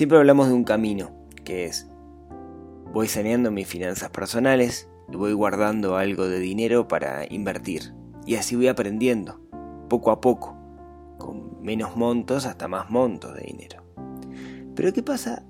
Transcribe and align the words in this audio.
Siempre 0.00 0.16
hablamos 0.16 0.48
de 0.48 0.54
un 0.54 0.64
camino, 0.64 1.10
que 1.44 1.66
es, 1.66 1.86
voy 2.90 3.06
saneando 3.06 3.50
mis 3.50 3.66
finanzas 3.66 4.08
personales 4.08 4.88
voy 5.08 5.34
guardando 5.34 5.98
algo 5.98 6.26
de 6.26 6.38
dinero 6.38 6.88
para 6.88 7.26
invertir. 7.30 7.92
Y 8.24 8.36
así 8.36 8.56
voy 8.56 8.68
aprendiendo, 8.68 9.42
poco 9.90 10.10
a 10.10 10.22
poco, 10.22 10.56
con 11.18 11.62
menos 11.62 11.96
montos 11.96 12.46
hasta 12.46 12.66
más 12.66 12.88
montos 12.88 13.34
de 13.34 13.42
dinero. 13.42 13.84
Pero 14.74 14.90
¿qué 14.94 15.02
pasa 15.02 15.44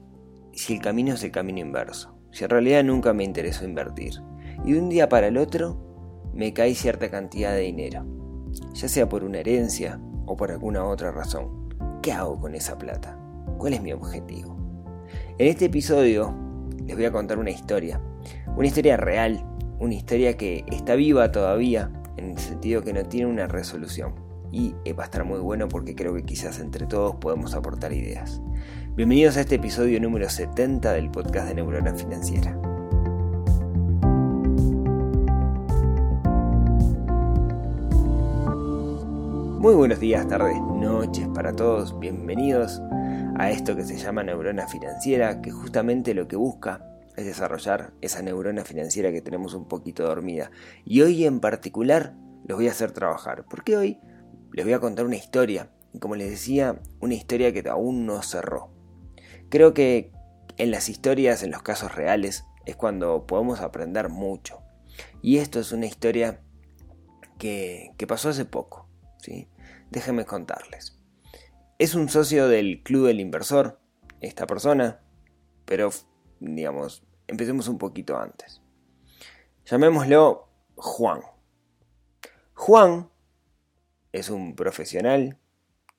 si 0.53 0.75
el 0.75 0.81
camino 0.81 1.15
es 1.15 1.23
el 1.23 1.31
camino 1.31 1.61
inverso? 1.61 2.19
Si 2.33 2.43
en 2.43 2.51
realidad 2.51 2.83
nunca 2.83 3.13
me 3.13 3.23
interesó 3.23 3.65
invertir 3.65 4.15
y 4.65 4.73
de 4.73 4.81
un 4.81 4.89
día 4.89 5.09
para 5.09 5.29
el 5.29 5.39
otro 5.39 5.79
me 6.35 6.53
cae 6.53 6.75
cierta 6.75 7.09
cantidad 7.09 7.53
de 7.53 7.61
dinero, 7.61 8.05
ya 8.73 8.89
sea 8.89 9.09
por 9.09 9.23
una 9.23 9.39
herencia 9.39 10.01
o 10.27 10.37
por 10.37 10.51
alguna 10.51 10.85
otra 10.85 11.13
razón. 11.13 11.69
¿Qué 12.03 12.11
hago 12.11 12.41
con 12.41 12.57
esa 12.57 12.77
plata? 12.77 13.20
¿Cuál 13.61 13.75
es 13.75 13.83
mi 13.83 13.93
objetivo? 13.93 14.57
En 15.37 15.47
este 15.49 15.67
episodio 15.67 16.35
les 16.87 16.97
voy 16.97 17.05
a 17.05 17.13
contar 17.13 17.39
una 17.39 17.51
historia, 17.51 18.01
una 18.57 18.67
historia 18.67 18.97
real, 18.97 19.45
una 19.79 19.93
historia 19.93 20.35
que 20.39 20.65
está 20.73 20.95
viva 20.95 21.31
todavía, 21.31 21.91
en 22.17 22.31
el 22.31 22.39
sentido 22.39 22.83
que 22.83 22.95
no 22.95 23.03
tiene 23.03 23.27
una 23.27 23.49
resolución. 23.49 24.15
Y 24.51 24.73
va 24.95 25.03
a 25.03 25.05
estar 25.05 25.25
muy 25.27 25.41
bueno 25.41 25.69
porque 25.69 25.95
creo 25.95 26.15
que 26.15 26.23
quizás 26.23 26.59
entre 26.59 26.87
todos 26.87 27.17
podemos 27.17 27.55
aportar 27.55 27.93
ideas. 27.93 28.41
Bienvenidos 28.97 29.37
a 29.37 29.43
este 29.43 29.57
episodio 29.57 30.01
número 30.01 30.31
70 30.31 30.95
del 30.95 31.11
podcast 31.11 31.49
de 31.49 31.57
Neurona 31.57 31.95
Financiera. 31.95 32.57
Muy 39.59 39.75
buenos 39.75 40.01
días, 40.01 40.27
tardes, 40.27 40.57
noches 40.79 41.29
para 41.35 41.53
todos. 41.53 42.01
Bienvenidos 42.01 42.81
a 43.41 43.51
esto 43.51 43.75
que 43.75 43.85
se 43.85 43.97
llama 43.97 44.23
neurona 44.23 44.69
financiera, 44.69 45.41
que 45.41 45.51
justamente 45.51 46.13
lo 46.13 46.29
que 46.29 46.37
busca 46.37 46.85
es 47.17 47.25
desarrollar 47.25 47.95
esa 48.03 48.21
neurona 48.21 48.65
financiera 48.65 49.13
que 49.13 49.23
tenemos 49.23 49.55
un 49.55 49.67
poquito 49.67 50.05
dormida. 50.05 50.51
Y 50.85 51.01
hoy 51.01 51.25
en 51.25 51.41
particular 51.41 52.15
los 52.47 52.59
voy 52.59 52.69
a 52.69 52.73
hacer 52.73 52.93
trabajar, 52.93 53.47
porque 53.49 53.79
hoy 53.79 53.99
les 54.53 54.67
voy 54.67 54.75
a 54.75 54.81
contar 54.81 55.07
una 55.07 55.17
historia, 55.17 55.71
y 55.95 55.99
como 56.01 56.17
les 56.17 56.29
decía, 56.29 56.83
una 57.01 57.15
historia 57.15 57.51
que 57.53 57.67
aún 57.67 58.05
no 58.05 58.21
cerró. 58.23 58.75
Creo 59.49 59.73
que 59.73 60.13
en 60.59 60.71
las 60.71 60.91
historias, 60.91 61.43
en 61.43 61.51
los 61.51 61.63
casos 61.63 61.95
reales, 61.95 62.45
es 62.67 62.77
cuando 62.77 63.27
podemos 63.27 63.61
aprender 63.61 64.11
mucho. 64.11 64.61
Y 65.23 65.39
esto 65.39 65.61
es 65.61 65.73
una 65.73 65.87
historia 65.87 66.43
que, 67.39 67.93
que 67.97 68.07
pasó 68.07 68.29
hace 68.29 68.45
poco. 68.45 68.87
¿sí? 69.17 69.49
Déjenme 69.91 70.27
contarles. 70.27 71.00
Es 71.81 71.95
un 71.95 72.11
socio 72.11 72.47
del 72.47 72.83
Club 72.83 73.07
del 73.07 73.21
Inversor, 73.21 73.81
esta 74.21 74.47
persona, 74.47 75.01
pero 75.65 75.89
digamos, 76.39 77.03
empecemos 77.27 77.69
un 77.69 77.79
poquito 77.79 78.19
antes. 78.19 78.61
Llamémoslo 79.65 80.47
Juan. 80.77 81.23
Juan 82.53 83.09
es 84.13 84.29
un 84.29 84.57
profesional 84.57 85.39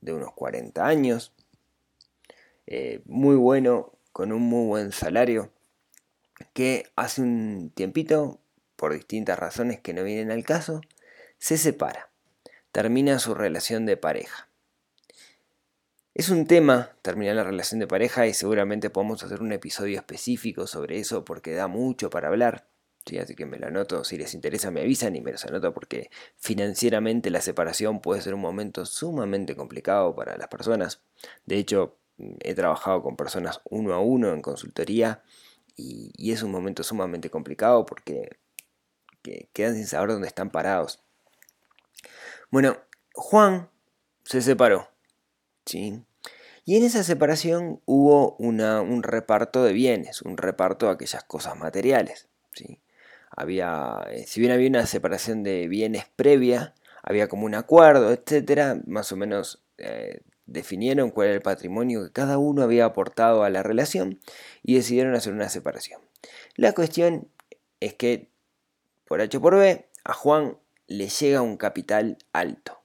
de 0.02 0.14
unos 0.14 0.34
40 0.34 0.86
años, 0.86 1.34
eh, 2.68 3.02
muy 3.06 3.36
bueno, 3.36 3.98
con 4.12 4.32
un 4.32 4.44
muy 4.44 4.68
buen 4.68 4.92
salario, 4.92 5.52
que 6.54 6.92
hace 6.96 7.24
un 7.24 7.72
tiempito, 7.74 8.40
por 8.76 8.94
distintas 8.94 9.40
razones 9.40 9.80
que 9.80 9.96
no 9.96 10.04
vienen 10.04 10.30
al 10.30 10.44
caso, 10.44 10.82
se 11.40 11.58
separa 11.58 12.12
termina 12.72 13.18
su 13.18 13.34
relación 13.34 13.88
de 13.88 13.98
pareja. 13.98 14.48
Es 16.14 16.30
un 16.30 16.46
tema 16.46 16.92
terminar 17.02 17.36
la 17.38 17.44
relación 17.44 17.80
de 17.80 17.88
pareja 17.88 18.28
y 18.28 18.34
seguramente 18.34 18.90
podemos 18.90 19.24
hacer 19.24 19.42
un 19.42 19.54
episodio 19.54 19.98
específico 19.98 20.68
sobre 20.68 21.00
eso 21.00 21.24
porque 21.24 21.54
da 21.54 21.68
mucho 21.68 22.10
para 22.10 22.28
hablar. 22.28 22.68
¿sí? 23.06 23.18
Así 23.18 23.34
que 23.34 23.46
me 23.46 23.58
lo 23.58 23.68
anoto, 23.68 24.04
si 24.04 24.18
les 24.18 24.34
interesa 24.34 24.72
me 24.72 24.82
avisan 24.82 25.16
y 25.16 25.22
me 25.22 25.32
los 25.32 25.46
anoto 25.46 25.74
porque 25.74 26.12
financieramente 26.36 27.30
la 27.30 27.42
separación 27.42 28.02
puede 28.02 28.22
ser 28.22 28.34
un 28.34 28.42
momento 28.42 28.86
sumamente 28.86 29.56
complicado 29.56 30.14
para 30.14 30.38
las 30.38 30.50
personas. 30.50 31.02
De 31.46 31.58
hecho, 31.58 31.98
he 32.42 32.54
trabajado 32.56 33.02
con 33.02 33.16
personas 33.16 33.62
uno 33.70 33.94
a 33.94 34.00
uno 34.00 34.34
en 34.34 34.42
consultoría 34.42 35.24
y, 35.78 36.12
y 36.18 36.34
es 36.34 36.44
un 36.44 36.52
momento 36.52 36.84
sumamente 36.84 37.30
complicado 37.30 37.86
porque 37.86 38.38
quedan 39.54 39.76
sin 39.76 39.88
saber 39.88 40.10
dónde 40.10 40.28
están 40.28 40.50
parados. 40.50 41.02
Bueno, 42.50 42.78
Juan 43.14 43.70
se 44.26 44.42
separó, 44.42 44.90
¿sí? 45.66 46.04
Y 46.64 46.78
en 46.78 46.84
esa 46.84 47.04
separación 47.04 47.82
hubo 47.86 48.36
un 48.38 49.04
reparto 49.04 49.64
de 49.64 49.74
bienes, 49.74 50.22
un 50.22 50.38
reparto 50.38 50.86
de 50.86 50.94
aquellas 50.94 51.24
cosas 51.24 51.58
materiales, 51.58 52.28
¿sí? 52.54 52.80
Había, 53.32 54.06
eh, 54.10 54.26
si 54.28 54.42
bien 54.42 54.52
había 54.52 54.70
una 54.70 54.86
separación 54.86 55.42
de 55.42 55.68
bienes 55.68 56.06
previa, 56.16 56.76
había 57.02 57.28
como 57.28 57.46
un 57.46 57.56
acuerdo, 57.56 58.12
etcétera, 58.12 58.80
más 58.86 59.12
o 59.12 59.16
menos 59.16 59.64
eh, 59.78 60.22
definieron 60.46 61.12
cuál 61.12 61.28
era 61.28 61.36
el 61.36 61.42
patrimonio 61.42 62.04
que 62.04 62.12
cada 62.12 62.38
uno 62.38 62.62
había 62.62 62.86
aportado 62.86 63.44
a 63.44 63.50
la 63.50 63.64
relación 63.64 64.20
y 64.62 64.76
decidieron 64.76 65.16
hacer 65.16 65.34
una 65.34 65.50
separación. 65.50 66.02
La 66.56 66.74
cuestión 66.74 67.30
es 67.80 67.94
que, 67.96 68.30
por 69.06 69.22
H 69.22 69.40
por 69.40 69.56
B, 69.56 69.88
a 70.04 70.14
Juan 70.14 70.58
le 70.88 71.08
llega 71.08 71.42
un 71.42 71.58
capital 71.58 72.18
alto. 72.34 72.82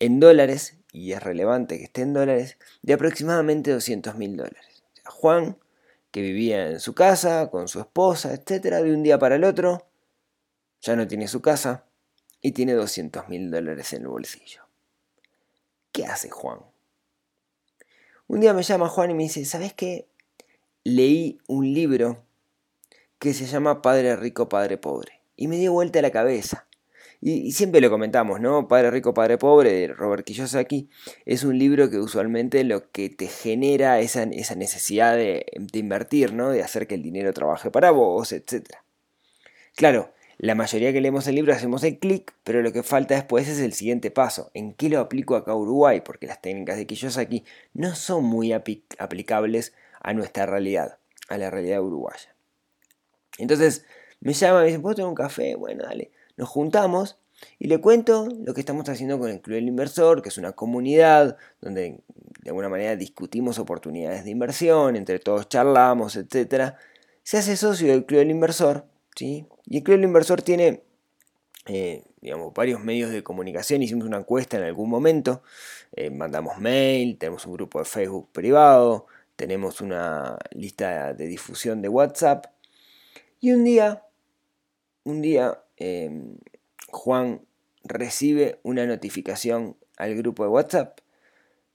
En 0.00 0.20
dólares, 0.20 0.77
y 0.92 1.12
es 1.12 1.22
relevante 1.22 1.78
que 1.78 1.84
esté 1.84 2.02
en 2.02 2.14
dólares, 2.14 2.58
de 2.82 2.94
aproximadamente 2.94 3.70
200 3.72 4.14
mil 4.16 4.36
dólares. 4.36 4.82
Juan, 5.04 5.58
que 6.10 6.22
vivía 6.22 6.70
en 6.70 6.80
su 6.80 6.94
casa, 6.94 7.50
con 7.50 7.68
su 7.68 7.80
esposa, 7.80 8.32
etc., 8.32 8.76
de 8.82 8.94
un 8.94 9.02
día 9.02 9.18
para 9.18 9.36
el 9.36 9.44
otro, 9.44 9.86
ya 10.80 10.96
no 10.96 11.06
tiene 11.06 11.28
su 11.28 11.40
casa 11.42 11.84
y 12.40 12.52
tiene 12.52 12.72
200 12.74 13.28
mil 13.28 13.50
dólares 13.50 13.92
en 13.92 14.02
el 14.02 14.08
bolsillo. 14.08 14.62
¿Qué 15.92 16.06
hace 16.06 16.30
Juan? 16.30 16.60
Un 18.26 18.40
día 18.40 18.52
me 18.52 18.62
llama 18.62 18.88
Juan 18.88 19.10
y 19.10 19.14
me 19.14 19.24
dice, 19.24 19.44
¿sabes 19.44 19.72
qué? 19.72 20.06
Leí 20.84 21.38
un 21.46 21.72
libro 21.72 22.22
que 23.18 23.34
se 23.34 23.46
llama 23.46 23.82
Padre 23.82 24.16
Rico, 24.16 24.48
Padre 24.48 24.78
Pobre. 24.78 25.20
Y 25.34 25.48
me 25.48 25.56
dio 25.56 25.72
vuelta 25.72 26.02
la 26.02 26.10
cabeza. 26.10 26.67
Y, 27.20 27.52
siempre 27.52 27.80
lo 27.80 27.90
comentamos, 27.90 28.40
¿no? 28.40 28.68
Padre 28.68 28.90
Rico, 28.90 29.12
Padre 29.12 29.38
Pobre 29.38 29.72
de 29.72 29.88
Robert 29.88 30.24
Kiyosaki 30.24 30.88
es 31.24 31.42
un 31.42 31.58
libro 31.58 31.90
que 31.90 31.98
usualmente 31.98 32.62
lo 32.62 32.90
que 32.92 33.10
te 33.10 33.26
genera 33.26 33.98
esa, 34.00 34.22
esa 34.22 34.54
necesidad 34.54 35.16
de, 35.16 35.46
invertir, 35.72 36.32
¿no? 36.32 36.50
De 36.50 36.62
hacer 36.62 36.86
que 36.86 36.94
el 36.94 37.02
dinero 37.02 37.32
trabaje 37.32 37.70
para 37.70 37.90
vos, 37.90 38.32
etc. 38.32 38.66
Claro, 39.74 40.12
la 40.38 40.54
mayoría 40.54 40.92
que 40.92 41.00
leemos 41.00 41.26
el 41.26 41.34
libro 41.34 41.52
hacemos 41.52 41.82
el 41.82 41.98
clic, 41.98 42.34
pero 42.44 42.62
lo 42.62 42.72
que 42.72 42.84
falta 42.84 43.16
después 43.16 43.48
es 43.48 43.58
el 43.58 43.72
siguiente 43.72 44.12
paso. 44.12 44.52
¿En 44.54 44.72
qué 44.72 44.88
lo 44.88 45.00
aplico 45.00 45.34
acá 45.34 45.52
a 45.52 45.56
Uruguay? 45.56 46.00
Porque 46.02 46.28
las 46.28 46.40
técnicas 46.40 46.76
de 46.76 46.86
Kiyosaki 46.86 47.44
no 47.74 47.96
son 47.96 48.24
muy 48.24 48.52
aplicables 48.52 49.74
a 50.00 50.12
nuestra 50.14 50.46
realidad, 50.46 50.98
a 51.28 51.36
la 51.36 51.50
realidad 51.50 51.82
uruguaya. 51.82 52.32
Entonces 53.38 53.84
me 54.20 54.34
llama, 54.34 54.60
me 54.60 54.66
dice, 54.66 54.78
¿puedo 54.78 54.94
tener 54.94 55.08
un 55.08 55.16
café? 55.16 55.56
Bueno, 55.56 55.82
dale 55.82 56.12
nos 56.38 56.48
juntamos 56.48 57.18
y 57.58 57.66
le 57.68 57.80
cuento 57.80 58.28
lo 58.44 58.54
que 58.54 58.60
estamos 58.60 58.88
haciendo 58.88 59.18
con 59.18 59.28
el 59.28 59.40
Club 59.40 59.56
del 59.56 59.68
Inversor, 59.68 60.22
que 60.22 60.28
es 60.30 60.38
una 60.38 60.52
comunidad 60.52 61.36
donde 61.60 62.00
de 62.42 62.50
alguna 62.50 62.68
manera 62.68 62.96
discutimos 62.96 63.58
oportunidades 63.58 64.24
de 64.24 64.30
inversión, 64.30 64.96
entre 64.96 65.18
todos 65.18 65.48
charlamos, 65.48 66.16
etc. 66.16 66.74
Se 67.22 67.38
hace 67.38 67.56
socio 67.56 67.88
del 67.88 68.06
Club 68.06 68.20
del 68.20 68.30
Inversor, 68.30 68.86
¿sí? 69.14 69.46
Y 69.66 69.78
el 69.78 69.82
Club 69.82 69.96
del 69.96 70.04
Inversor 70.04 70.42
tiene, 70.42 70.82
eh, 71.66 72.04
digamos, 72.20 72.54
varios 72.54 72.80
medios 72.80 73.10
de 73.10 73.22
comunicación. 73.22 73.82
Hicimos 73.82 74.06
una 74.06 74.18
encuesta 74.18 74.56
en 74.56 74.62
algún 74.62 74.88
momento, 74.88 75.42
eh, 75.94 76.10
mandamos 76.10 76.58
mail, 76.58 77.18
tenemos 77.18 77.44
un 77.46 77.52
grupo 77.52 77.80
de 77.80 77.84
Facebook 77.84 78.30
privado, 78.32 79.06
tenemos 79.36 79.80
una 79.80 80.38
lista 80.52 81.12
de 81.12 81.26
difusión 81.26 81.82
de 81.82 81.88
WhatsApp. 81.88 82.46
Y 83.40 83.52
un 83.52 83.64
día, 83.64 84.04
un 85.04 85.22
día 85.22 85.60
Em, 85.78 86.36
Juan 86.90 87.42
recibe 87.84 88.60
una 88.62 88.86
notificación 88.86 89.76
al 89.96 90.14
grupo 90.14 90.42
de 90.42 90.50
WhatsApp, 90.50 91.00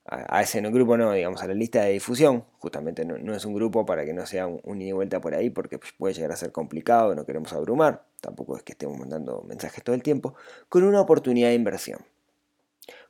a, 0.06 0.42
ese 0.42 0.62
no, 0.62 0.70
grupo 0.72 0.98
no, 0.98 1.14
digamos, 1.14 1.42
a 1.42 1.48
la 1.48 1.54
lista 1.54 1.82
de 1.82 1.94
difusión, 1.94 2.44
justamente 2.60 3.06
no, 3.06 3.34
es 3.34 3.46
un 3.46 3.54
grupo 3.54 3.86
para 3.86 4.04
que 4.04 4.14
no 4.14 4.26
sea 4.26 4.48
un, 4.48 4.82
ida 4.82 4.90
y 4.90 4.92
vuelta 4.92 5.22
por 5.22 5.34
ahí, 5.34 5.50
porque 5.50 5.80
puede 5.98 6.14
llegar 6.14 6.32
a 6.34 6.36
ser 6.36 6.52
complicado, 6.52 7.16
no 7.16 7.26
queremos 7.26 7.54
abrumar, 7.54 8.06
tampoco 8.20 8.58
es 8.58 8.64
que 8.64 8.74
estemos 8.74 8.98
mandando 8.98 9.44
mensajes 9.48 9.82
todo 9.84 9.96
el 9.96 10.04
tiempo, 10.04 10.36
con 10.68 10.84
una 10.84 11.00
oportunidad 11.00 11.50
de 11.50 11.56
inversión. 11.56 12.02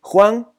Juan 0.02 0.50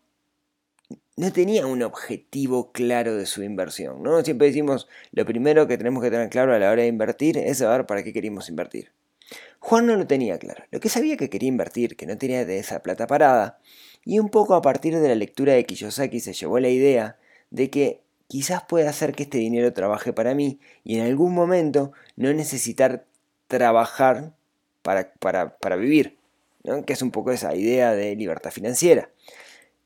no 1.17 1.33
tenía 1.33 1.67
un 1.67 1.83
objetivo 1.83 2.73
claro 2.73 3.15
de 3.15 3.27
su 3.27 3.45
inversión. 3.45 4.03
Siempre 4.25 4.49
decimos, 4.49 4.89
lo 5.13 5.25
primero 5.25 5.69
que 5.69 5.79
tenemos 5.79 6.03
que 6.03 6.11
tener 6.11 6.29
claro 6.31 6.53
a 6.53 6.59
la 6.59 6.71
hora 6.71 6.83
de 6.83 6.89
invertir 6.89 7.39
es 7.39 7.59
saber 7.59 7.87
para 7.87 8.03
qué 8.03 8.13
queremos 8.13 8.49
invertir. 8.49 8.94
Juan 9.67 9.87
no 9.87 9.97
lo 9.97 10.07
tenía 10.07 10.39
claro. 10.39 10.63
Lo 10.71 10.79
que 10.79 10.91
sabía 10.91 11.17
que 11.17 11.31
quería 11.31 11.49
invertir, 11.49 11.97
que 11.97 12.05
no 12.05 12.19
tenía 12.19 12.45
de 12.45 12.59
esa 12.59 12.83
plata 12.83 13.07
parada, 13.07 13.61
y 14.05 14.19
un 14.19 14.29
poco 14.29 14.53
a 14.53 14.61
partir 14.61 14.95
de 14.99 15.09
la 15.09 15.15
lectura 15.15 15.55
de 15.55 15.65
Kiyosaki 15.65 16.21
se 16.21 16.35
llevó 16.35 16.59
la 16.59 16.69
idea 16.69 17.17
de 17.49 17.71
que 17.71 18.03
quizás 18.29 18.63
pueda 18.65 18.91
hacer 18.91 19.15
que 19.15 19.23
este 19.23 19.39
dinero 19.39 19.73
trabaje 19.73 20.13
para 20.13 20.35
mí 20.35 20.61
y 20.85 20.99
en 20.99 21.07
algún 21.07 21.33
momento 21.33 21.93
no 22.15 22.31
necesitar 22.35 23.07
trabajar 23.47 24.35
para, 24.83 25.15
para, 25.15 25.77
vivir, 25.77 26.19
¿no? 26.63 26.85
que 26.85 26.93
es 26.93 27.01
un 27.01 27.11
poco 27.11 27.33
esa 27.33 27.57
idea 27.57 27.95
de 27.95 28.15
libertad 28.17 28.51
financiera. 28.51 29.09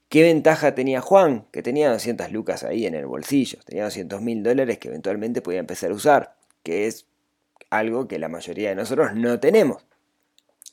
¿Qué 0.09 0.25
ventaja 0.25 0.75
tenía 0.75 1.01
Juan? 1.01 1.47
Que 1.53 1.63
tenía 1.63 1.89
200 1.93 2.33
lucas 2.33 2.65
ahí 2.65 2.85
en 2.85 2.97
el 2.97 3.07
bolsillo, 3.07 3.61
tenía 3.65 3.85
200 3.85 4.23
mil 4.23 4.43
dólares 4.43 4.79
que 4.79 4.89
eventualmente 4.89 5.41
podía 5.41 5.61
empezar 5.61 5.93
a 5.93 5.95
usar, 5.95 6.37
que 6.65 6.89
es 6.89 7.07
algo 7.71 8.09
que 8.09 8.19
la 8.19 8.29
mayoría 8.29 8.71
de 8.71 8.75
nosotros 8.75 9.15
no 9.15 9.41
tenemos. 9.41 9.85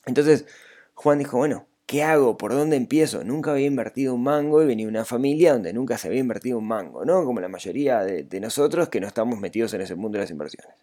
Entonces 0.06 0.46
Juan 0.94 1.18
dijo, 1.18 1.36
bueno, 1.36 1.66
¿qué 1.86 2.02
hago? 2.02 2.36
¿Por 2.36 2.52
dónde 2.52 2.76
empiezo? 2.76 3.24
Nunca 3.24 3.52
había 3.52 3.66
invertido 3.66 4.14
un 4.14 4.22
mango 4.22 4.62
y 4.62 4.66
venía 4.66 4.88
una 4.88 5.04
familia 5.04 5.52
donde 5.52 5.72
nunca 5.72 5.98
se 5.98 6.08
había 6.08 6.20
invertido 6.20 6.58
un 6.58 6.66
mango, 6.66 7.04
¿no? 7.04 7.24
Como 7.24 7.40
la 7.40 7.48
mayoría 7.48 8.00
de, 8.00 8.40
nosotros 8.40 8.88
que 8.88 9.00
no 9.00 9.06
estamos 9.06 9.38
metidos 9.38 9.72
en 9.74 9.82
ese 9.82 9.94
mundo 9.94 10.18
de 10.18 10.24
las 10.24 10.30
inversiones. 10.30 10.74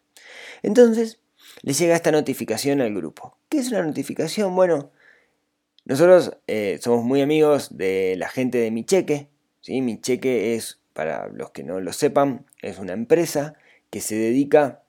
Entonces, 0.62 1.20
le 1.62 1.74
llega 1.74 1.96
esta 1.96 2.12
notificación 2.12 2.80
al 2.82 2.94
grupo. 2.94 3.38
¿Qué 3.50 3.58
es 3.58 3.70
una 3.70 3.84
notificación? 3.84 4.56
Bueno, 4.56 4.92
nosotros 5.86 6.38
eh, 6.48 6.80
somos 6.82 7.04
muy 7.04 7.22
amigos 7.22 7.76
de 7.76 8.16
la 8.18 8.30
gente 8.30 8.58
de 8.58 8.72
Mi 8.72 8.86
Cheque. 8.86 9.30
¿sí? 9.62 9.82
Mi 9.82 10.00
Cheque 10.00 10.56
es, 10.56 10.80
para 10.94 11.28
los 11.28 11.52
que 11.52 11.64
no 11.64 11.80
lo 11.82 11.92
sepan, 11.92 12.46
es 12.62 12.80
una 12.80 12.94
empresa 12.94 13.56
que 13.90 14.00
se 14.00 14.16
dedica 14.16 14.83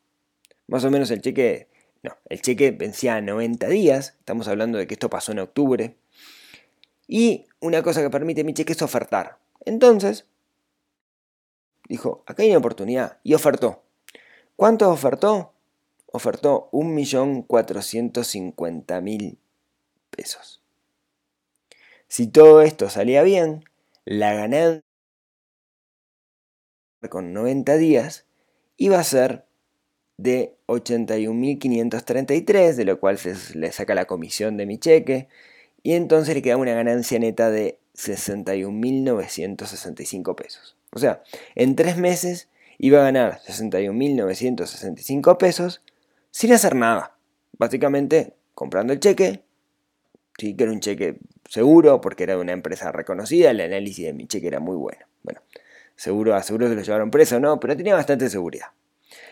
Más 0.68 0.86
o 0.86 0.92
menos 0.92 1.12
el 1.12 1.21
cheque, 1.21 1.68
no, 2.04 2.15
el 2.30 2.42
cheque 2.42 2.71
vencía 2.71 3.15
a 3.15 3.21
90 3.21 3.68
días, 3.68 4.15
estamos 4.19 4.47
hablando 4.47 4.77
de 4.77 4.88
que 4.88 4.94
esto 4.94 5.09
pasó 5.09 5.33
en 5.33 5.39
octubre, 5.39 5.97
y 7.07 7.47
una 7.59 7.83
cosa 7.83 8.01
que 8.01 8.09
permite 8.09 8.45
mi 8.45 8.54
cheque 8.54 8.71
es 8.71 8.81
ofertar. 8.81 9.41
Entonces, 9.66 10.25
dijo, 11.88 12.24
acá 12.25 12.44
hay 12.44 12.50
una 12.50 12.60
oportunidad 12.60 13.19
y 13.24 13.34
ofertó. 13.34 13.84
¿Cuánto 14.56 14.90
ofertó? 14.90 15.54
Ofertó 16.08 16.69
1.450.000 16.72 19.38
pesos. 20.10 20.62
Si 22.08 22.28
todo 22.28 22.62
esto 22.62 22.90
salía 22.90 23.24
bien, 23.24 23.66
la 24.04 24.34
ganancia 24.34 24.84
con 27.10 27.34
90 27.34 27.78
días 27.78 28.25
iba 28.78 29.00
a 29.00 29.04
ser 29.04 29.46
de 30.18 30.56
81.533, 30.68 32.75
de 32.75 32.86
lo 32.86 33.00
cual 33.00 33.18
se 33.18 33.57
le 33.57 33.72
saca 33.72 33.96
la 33.96 34.06
comisión 34.06 34.57
de 34.57 34.66
mi 34.66 34.78
cheque, 34.78 35.30
y 35.84 35.94
entonces 35.94 36.36
le 36.36 36.42
quedaba 36.42 36.62
una 36.62 36.74
ganancia 36.74 37.18
neta 37.18 37.50
de 37.50 37.80
61.965 38.01 40.36
pesos. 40.36 40.75
O 40.92 41.00
sea, 41.00 41.24
en 41.56 41.75
tres 41.75 41.98
meses 41.98 42.50
iba 42.77 43.00
a 43.00 43.03
ganar 43.03 43.39
61.965 43.48 45.38
pesos 45.38 45.81
sin 46.31 46.51
hacer 46.53 46.75
nada. 46.75 47.15
Básicamente 47.57 48.36
comprando 48.56 48.94
el 48.94 49.00
cheque, 49.00 49.44
sí 50.38 50.56
que 50.56 50.63
era 50.63 50.71
un 50.71 50.80
cheque 50.80 51.18
seguro 51.48 52.01
porque 52.01 52.24
era 52.24 52.36
de 52.36 52.42
una 52.42 52.53
empresa 52.53 52.92
reconocida, 52.92 53.51
el 53.51 53.62
análisis 53.62 54.06
de 54.06 54.14
mi 54.14 54.26
cheque 54.28 54.47
era 54.47 54.59
muy 54.59 54.76
bueno. 54.76 55.06
Bueno, 55.23 55.42
seguro 55.95 56.33
a 56.33 56.42
seguro 56.44 56.68
se 56.68 56.76
lo 56.76 56.81
llevaron 56.81 57.11
preso, 57.11 57.40
¿no? 57.40 57.59
Pero 57.59 57.78
tenía 57.78 57.94
bastante 57.94 58.30
seguridad. 58.30 58.69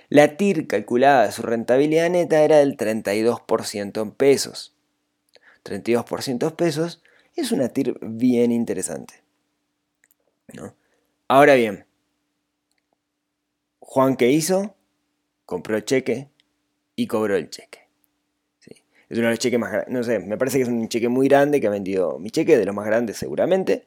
La 0.09 0.37
TIR 0.37 0.67
calculada 0.67 1.25
de 1.25 1.31
su 1.31 1.41
rentabilidad 1.41 2.09
neta 2.09 2.43
era 2.43 2.57
del 2.57 2.77
32% 2.77 4.01
en 4.01 4.11
pesos. 4.11 4.75
32% 5.63 6.55
pesos 6.55 7.01
es 7.39 7.51
una 7.51 7.69
TIR 7.69 7.97
bien 8.01 8.51
interesante. 8.51 9.15
¿no? 10.53 10.73
Ahora 11.27 11.55
bien, 11.55 11.85
Juan, 13.79 14.15
¿qué 14.15 14.31
hizo? 14.31 14.75
Compró 15.45 15.75
el 15.77 15.85
cheque 15.85 16.29
y 16.95 17.07
cobró 17.07 17.35
el 17.35 17.49
cheque. 17.49 17.79
Es 19.09 19.17
uno 19.17 19.27
de 19.27 19.31
los 19.31 19.39
cheques 19.39 19.59
más 19.59 19.71
grandes. 19.71 19.91
No 19.91 20.03
sé, 20.03 20.19
me 20.19 20.37
parece 20.37 20.57
que 20.57 20.63
es 20.63 20.69
un 20.69 20.87
cheque 20.87 21.09
muy 21.09 21.27
grande 21.27 21.59
que 21.59 21.65
ha 21.65 21.71
vendido 21.71 22.19
mi 22.19 22.29
cheque, 22.29 22.57
de 22.57 22.65
los 22.65 22.75
más 22.75 22.85
grandes 22.85 23.17
seguramente. 23.17 23.85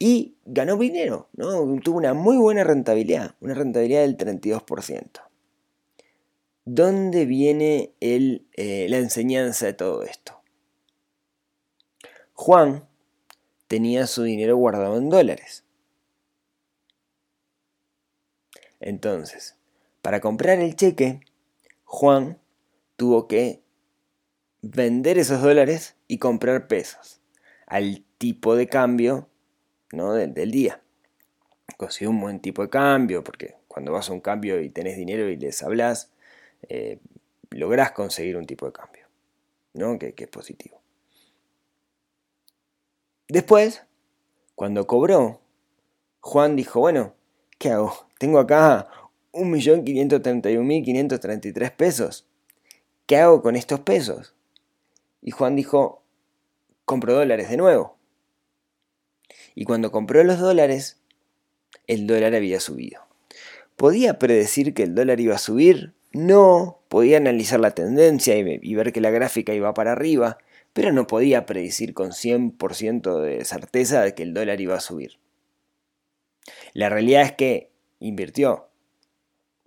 Y 0.00 0.34
ganó 0.44 0.76
dinero, 0.76 1.28
¿no? 1.36 1.80
Tuvo 1.80 1.98
una 1.98 2.14
muy 2.14 2.36
buena 2.36 2.64
rentabilidad, 2.64 3.36
una 3.40 3.54
rentabilidad 3.54 4.00
del 4.00 4.16
32%. 4.16 5.20
¿Dónde 6.64 7.26
viene 7.26 7.92
el, 8.00 8.46
eh, 8.54 8.86
la 8.88 8.96
enseñanza 8.98 9.66
de 9.66 9.74
todo 9.74 10.02
esto? 10.02 10.40
Juan 12.44 12.86
tenía 13.68 14.06
su 14.06 14.22
dinero 14.22 14.58
guardado 14.58 14.98
en 14.98 15.08
dólares. 15.08 15.64
Entonces, 18.80 19.56
para 20.02 20.20
comprar 20.20 20.58
el 20.58 20.76
cheque, 20.76 21.20
Juan 21.84 22.38
tuvo 22.96 23.28
que 23.28 23.62
vender 24.60 25.16
esos 25.16 25.40
dólares 25.40 25.96
y 26.06 26.18
comprar 26.18 26.68
pesos 26.68 27.22
al 27.66 28.04
tipo 28.18 28.56
de 28.56 28.68
cambio 28.68 29.30
¿no? 29.92 30.12
del, 30.12 30.50
día. 30.50 30.82
Consiguió 31.78 32.10
un 32.10 32.20
buen 32.20 32.40
tipo 32.40 32.60
de 32.60 32.68
cambio, 32.68 33.24
porque 33.24 33.54
cuando 33.68 33.90
vas 33.90 34.10
a 34.10 34.12
un 34.12 34.20
cambio 34.20 34.60
y 34.60 34.68
tenés 34.68 34.98
dinero 34.98 35.30
y 35.30 35.38
les 35.38 35.62
hablas, 35.62 36.12
eh, 36.68 36.98
lográs 37.48 37.92
conseguir 37.92 38.36
un 38.36 38.44
tipo 38.44 38.66
de 38.66 38.72
cambio, 38.74 39.06
¿no? 39.72 39.98
que 39.98 40.14
es 40.14 40.28
positivo. 40.28 40.83
Después, 43.34 43.82
cuando 44.54 44.86
cobró, 44.86 45.40
Juan 46.20 46.54
dijo, 46.54 46.78
bueno, 46.78 47.16
¿qué 47.58 47.70
hago? 47.70 48.06
Tengo 48.16 48.38
acá 48.38 48.86
1.531.533 49.32 51.72
pesos. 51.72 52.28
¿Qué 53.06 53.16
hago 53.16 53.42
con 53.42 53.56
estos 53.56 53.80
pesos? 53.80 54.36
Y 55.20 55.32
Juan 55.32 55.56
dijo, 55.56 56.04
compró 56.84 57.14
dólares 57.14 57.50
de 57.50 57.56
nuevo. 57.56 57.96
Y 59.56 59.64
cuando 59.64 59.90
compró 59.90 60.22
los 60.22 60.38
dólares, 60.38 61.00
el 61.88 62.06
dólar 62.06 62.36
había 62.36 62.60
subido. 62.60 63.00
¿Podía 63.74 64.20
predecir 64.20 64.74
que 64.74 64.84
el 64.84 64.94
dólar 64.94 65.18
iba 65.18 65.34
a 65.34 65.38
subir? 65.38 65.92
No, 66.12 66.78
podía 66.88 67.16
analizar 67.16 67.58
la 67.58 67.72
tendencia 67.72 68.38
y, 68.38 68.74
ver 68.76 68.92
que 68.92 69.00
la 69.00 69.10
gráfica 69.10 69.52
iba 69.54 69.74
para 69.74 69.90
arriba, 69.90 70.38
pero 70.74 70.92
no 70.92 71.06
podía 71.06 71.46
predecir 71.46 71.94
con 71.94 72.10
100% 72.10 73.20
de 73.20 73.44
certeza 73.44 74.02
de 74.02 74.14
que 74.14 74.24
el 74.24 74.34
dólar 74.34 74.60
iba 74.60 74.74
a 74.74 74.80
subir. 74.80 75.18
La 76.74 76.90
realidad 76.90 77.22
es 77.22 77.32
que 77.32 77.70
invirtió 78.00 78.68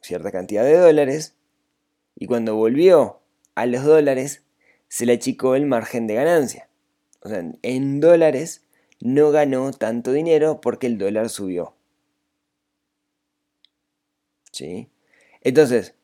cierta 0.02 0.32
cantidad 0.32 0.64
de 0.64 0.78
dólares 0.78 1.36
y 2.16 2.28
cuando 2.28 2.56
volvió 2.56 3.22
a 3.56 3.66
los 3.66 3.84
dólares 3.84 4.44
se 4.90 5.06
le 5.06 5.14
achicó 5.14 5.56
el 5.56 5.66
margen 5.66 6.08
de 6.08 6.16
ganancia. 6.16 6.70
O 7.22 7.30
sea, 7.30 7.44
en 7.62 8.00
dólares 8.00 8.64
no 9.00 9.32
ganó 9.32 9.72
tanto 9.72 10.12
dinero 10.12 10.60
porque 10.62 10.88
el 10.88 10.98
dólar 10.98 11.30
subió. 11.30 11.74
¿Sí? 14.52 14.90
Entonces, 15.42 15.96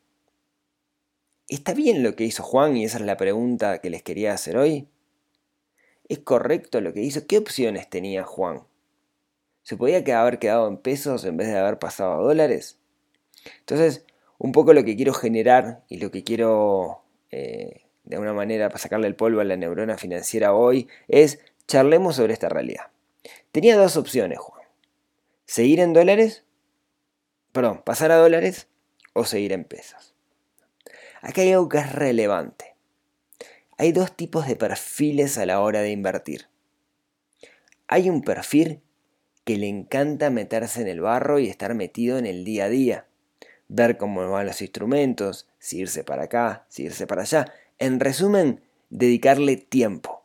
¿está 1.47 1.73
bien 1.73 2.03
lo 2.03 2.15
que 2.15 2.23
hizo 2.23 2.43
Juan? 2.43 2.77
Y 2.77 2.85
esa 2.85 2.97
es 2.97 3.05
la 3.05 3.17
pregunta 3.17 3.79
que 3.79 3.89
les 3.89 4.03
quería 4.03 4.33
hacer 4.33 4.57
hoy. 4.57 4.87
¿Es 6.09 6.19
correcto 6.19 6.81
lo 6.81 6.93
que 6.93 7.01
hizo? 7.01 7.25
¿Qué 7.27 7.37
opciones 7.37 7.89
tenía 7.89 8.23
Juan? 8.23 8.63
¿Se 9.63 9.77
podía 9.77 10.03
haber 10.19 10.39
quedado 10.39 10.67
en 10.67 10.77
pesos 10.77 11.23
en 11.25 11.37
vez 11.37 11.47
de 11.47 11.57
haber 11.57 11.79
pasado 11.79 12.13
a 12.13 12.23
dólares? 12.23 12.77
Entonces, 13.59 14.05
un 14.37 14.51
poco 14.51 14.73
lo 14.73 14.83
que 14.83 14.95
quiero 14.95 15.13
generar 15.13 15.83
y 15.87 15.97
lo 15.97 16.11
que 16.11 16.23
quiero 16.23 17.01
eh, 17.31 17.83
de 18.03 18.15
alguna 18.15 18.33
manera 18.33 18.69
para 18.69 18.79
sacarle 18.79 19.07
el 19.07 19.15
polvo 19.15 19.39
a 19.39 19.45
la 19.45 19.55
neurona 19.55 19.97
financiera 19.97 20.53
hoy 20.53 20.89
es 21.07 21.39
charlemos 21.67 22.17
sobre 22.17 22.33
esta 22.33 22.49
realidad. 22.49 22.87
Tenía 23.51 23.77
dos 23.77 23.95
opciones, 23.97 24.39
Juan. 24.39 24.61
Seguir 25.45 25.79
en 25.79 25.93
dólares, 25.93 26.43
perdón, 27.51 27.81
pasar 27.83 28.11
a 28.11 28.17
dólares 28.17 28.67
o 29.13 29.25
seguir 29.25 29.53
en 29.53 29.63
pesos. 29.63 30.12
Acá 31.23 31.41
hay 31.41 31.53
algo 31.53 31.69
que 31.69 31.77
es 31.77 31.91
relevante. 31.93 32.75
Hay 33.77 33.93
dos 33.93 34.15
tipos 34.15 34.45
de 34.45 34.57
perfiles 34.57 35.37
a 35.37 35.45
la 35.45 35.61
hora 35.61 35.81
de 35.81 35.89
invertir. 35.89 36.47
Hay 37.87 38.09
un 38.09 38.21
perfil 38.21 38.81
que 39.45 39.57
le 39.57 39.69
encanta 39.69 40.29
meterse 40.29 40.81
en 40.81 40.89
el 40.89 40.99
barro 40.99 41.39
y 41.39 41.47
estar 41.47 41.73
metido 41.75 42.17
en 42.17 42.25
el 42.25 42.43
día 42.43 42.65
a 42.65 42.69
día, 42.69 43.05
ver 43.69 43.95
cómo 43.97 44.29
van 44.29 44.45
los 44.45 44.61
instrumentos, 44.61 45.47
si 45.59 45.79
irse 45.79 46.03
para 46.03 46.23
acá, 46.23 46.65
si 46.67 46.83
irse 46.83 47.07
para 47.07 47.21
allá, 47.21 47.53
en 47.79 48.01
resumen, 48.01 48.61
dedicarle 48.89 49.55
tiempo. 49.55 50.23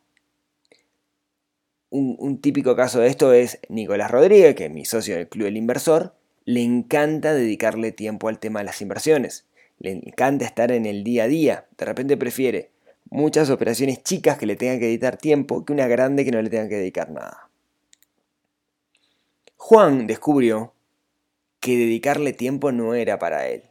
Un, 1.90 2.40
típico 2.40 2.74
caso 2.74 2.98
de 2.98 3.08
esto 3.08 3.32
es 3.32 3.60
Nicolás 3.68 4.10
Rodríguez, 4.10 4.56
que 4.56 4.66
es 4.66 4.70
mi 4.70 4.84
socio 4.84 5.14
del 5.14 5.28
Club 5.28 5.44
del 5.44 5.56
Inversor, 5.56 6.14
le 6.44 6.62
encanta 6.62 7.32
dedicarle 7.32 7.92
tiempo 7.92 8.28
al 8.28 8.40
tema 8.40 8.58
de 8.58 8.66
las 8.66 8.82
inversiones. 8.82 9.47
Le 9.78 9.92
encanta 9.92 10.44
estar 10.44 10.72
en 10.72 10.86
el 10.86 11.04
día 11.04 11.24
a 11.24 11.28
día. 11.28 11.66
De 11.76 11.84
repente 11.84 12.16
prefiere 12.16 12.70
muchas 13.10 13.50
operaciones 13.50 14.02
chicas 14.02 14.38
que 14.38 14.46
le 14.46 14.56
tengan 14.56 14.78
que 14.78 14.86
dedicar 14.86 15.16
tiempo 15.16 15.64
que 15.64 15.72
una 15.72 15.86
grande 15.86 16.24
que 16.24 16.30
no 16.30 16.42
le 16.42 16.50
tengan 16.50 16.68
que 16.68 16.76
dedicar 16.76 17.10
nada. 17.10 17.48
Juan 19.56 20.06
descubrió 20.06 20.72
que 21.60 21.76
dedicarle 21.76 22.32
tiempo 22.32 22.72
no 22.72 22.94
era 22.94 23.18
para 23.18 23.48
él 23.48 23.62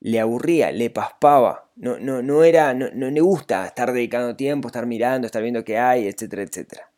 le 0.00 0.18
aburría, 0.18 0.72
le 0.72 0.90
paspaba, 0.90 1.70
no, 1.76 1.98
no, 1.98 2.22
no 2.22 2.42
era, 2.42 2.72
no, 2.74 2.86
no 2.94 3.10
le 3.10 3.20
gusta 3.20 3.66
estar 3.66 3.92
dedicando 3.92 4.34
tiempo, 4.34 4.68
estar 4.68 4.86
mirando, 4.86 5.26
estar 5.26 5.42
viendo 5.42 5.62
qué 5.62 5.78
hay, 5.78 6.08
etcétera, 6.08 6.42
etcétera. 6.42 6.90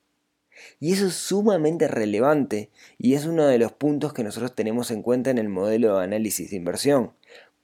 Y 0.78 0.92
eso 0.92 1.06
es 1.06 1.14
sumamente 1.14 1.88
relevante 1.88 2.70
y 2.98 3.14
es 3.14 3.26
uno 3.26 3.46
de 3.46 3.58
los 3.58 3.72
puntos 3.72 4.12
que 4.12 4.22
nosotros 4.22 4.54
tenemos 4.54 4.92
en 4.92 5.02
cuenta 5.02 5.30
en 5.30 5.38
el 5.38 5.48
modelo 5.48 5.98
de 5.98 6.04
análisis 6.04 6.50
de 6.50 6.56
inversión. 6.56 7.12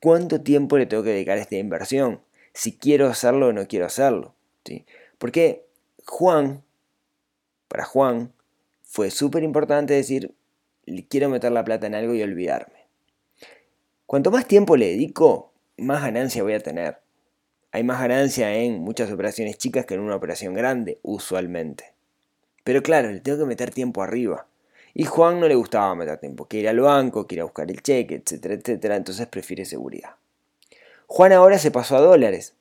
¿Cuánto 0.01 0.41
tiempo 0.41 0.79
le 0.79 0.87
tengo 0.87 1.03
que 1.03 1.11
dedicar 1.11 1.39
a 1.39 1.41
esta 1.41 1.57
inversión? 1.57 2.21
Si 2.53 2.77
quiero 2.77 3.09
hacerlo 3.09 3.49
o 3.49 3.53
no 3.53 3.67
quiero 3.67 3.87
hacerlo. 3.87 4.35
¿sí? 4.65 4.87
Porque 5.19 5.67
Juan, 6.07 6.63
para 7.69 7.85
Juan, 7.85 8.33
fue 8.83 9.11
súper 9.11 9.43
importante 9.43 9.95
decir, 9.95 10.35
quiero 11.09 11.29
meter 11.29 11.53
la 11.53 11.65
plata 11.65 11.87
en 11.87 11.95
algo 11.95 12.15
y 12.15 12.23
olvidarme. 12.23 12.87
Cuanto 14.07 14.31
más 14.31 14.47
tiempo 14.47 14.77
le 14.77 14.87
dedico, 14.87 15.53
más 15.77 16.03
ganancia 16.03 16.43
voy 16.43 16.55
a 16.55 16.61
tener. 16.61 16.99
Hay 17.73 17.85
más 17.85 18.01
ganancia 18.01 18.55
en 18.55 18.81
muchas 18.81 19.13
operaciones 19.13 19.59
chicas 19.59 19.85
que 19.85 19.95
en 19.95 20.01
una 20.01 20.17
operación 20.17 20.55
grande, 20.55 20.99
usualmente. 21.03 21.93
Pero 22.65 22.83
claro, 22.83 23.11
le 23.11 23.21
tengo 23.21 23.39
que 23.39 23.45
meter 23.45 23.71
tiempo 23.71 24.03
arriba. 24.03 24.47
Y 25.01 25.05
Juan 25.05 25.39
no 25.39 25.47
le 25.47 25.55
gustaba 25.55 25.95
meter 25.95 26.19
tiempo, 26.19 26.49
que 26.49 26.57
ir 26.57 26.69
al 26.69 26.81
banco, 26.81 27.25
que 27.25 27.37
ir 27.37 27.41
a 27.43 27.45
buscar 27.45 27.71
el 27.71 27.83
cheque, 27.83 28.17
etcétera, 28.17 28.55
etcétera, 28.55 28.97
entonces 28.97 29.29
prefiere 29.29 29.65
seguridad. 29.65 30.17
Juan 31.07 31.33
ahora 31.33 31.61
se 31.61 31.71
pasó 31.71 31.97
a 31.97 32.01
dólares. 32.01 32.55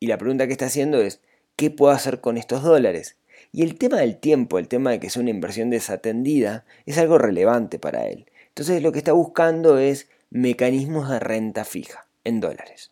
Y 0.00 0.06
la 0.06 0.16
pregunta 0.16 0.46
que 0.46 0.54
está 0.54 0.64
haciendo 0.64 1.02
es, 1.02 1.20
¿qué 1.54 1.70
puedo 1.70 1.92
hacer 1.92 2.22
con 2.22 2.38
estos 2.38 2.62
dólares? 2.62 3.18
Y 3.52 3.62
el 3.62 3.76
tema 3.76 3.98
del 3.98 4.16
tiempo, 4.16 4.58
el 4.58 4.68
tema 4.68 4.92
de 4.92 5.00
que 5.00 5.08
es 5.08 5.18
una 5.18 5.28
inversión 5.28 5.68
desatendida, 5.68 6.64
es 6.86 6.96
algo 6.96 7.18
relevante 7.18 7.78
para 7.78 8.06
él. 8.06 8.24
Entonces 8.48 8.82
lo 8.82 8.92
que 8.92 8.98
está 9.00 9.12
buscando 9.12 9.76
es 9.76 10.08
mecanismos 10.30 11.10
de 11.10 11.20
renta 11.20 11.66
fija 11.66 12.06
en 12.24 12.40
dólares. 12.40 12.90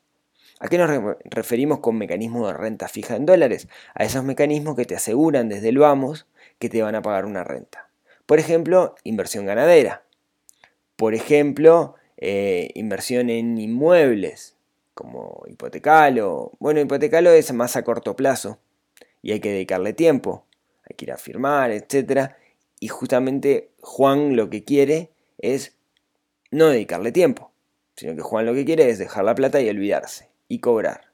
¿A 0.61 0.69
qué 0.69 0.77
nos 0.77 0.91
referimos 1.25 1.79
con 1.79 1.97
mecanismos 1.97 2.49
de 2.49 2.53
renta 2.53 2.87
fija 2.87 3.17
en 3.17 3.25
dólares? 3.25 3.69
A 3.95 4.05
esos 4.05 4.25
mecanismos 4.25 4.77
que 4.77 4.85
te 4.85 4.95
aseguran 4.95 5.49
desde 5.49 5.71
el 5.71 5.79
vamos 5.79 6.27
que 6.59 6.69
te 6.69 6.83
van 6.83 6.97
a 6.97 7.01
pagar 7.01 7.25
una 7.25 7.45
renta. 7.45 7.89
Por 8.27 8.39
ejemplo, 8.39 8.95
inversión 9.05 9.47
ganadera. 9.47 10.05
Por 10.97 11.15
ejemplo, 11.15 11.97
eh, 12.17 12.71
inversión 12.75 13.31
en 13.31 13.59
inmuebles, 13.59 14.57
como 14.95 15.43
hipotecalo. 15.47 16.53
Bueno, 16.59 16.81
hipotecalo 16.81 17.31
es 17.31 17.53
más 17.53 17.77
a 17.77 17.83
corto 17.83 18.15
plazo 18.17 18.59
y 19.23 19.33
hay 19.33 19.41
que 19.41 19.51
dedicarle 19.51 19.93
tiempo. 19.93 20.47
Hay 20.89 20.97
que 20.97 21.07
ir 21.07 21.13
a 21.13 21.17
firmar, 21.17 21.71
etc. 21.71 22.33
Y 22.81 22.89
justamente 22.89 23.71
Juan 23.81 24.37
lo 24.37 24.51
que 24.51 24.65
quiere 24.65 25.11
es 25.39 25.77
no 26.51 26.69
dedicarle 26.69 27.13
tiempo, 27.13 27.53
sino 27.97 28.15
que 28.15 28.23
Juan 28.23 28.47
lo 28.47 28.55
que 28.55 28.65
quiere 28.65 28.91
es 28.91 28.99
dejar 28.99 29.25
la 29.25 29.35
plata 29.35 29.61
y 29.61 29.69
olvidarse, 29.69 30.29
y 30.49 30.59
cobrar. 30.59 31.12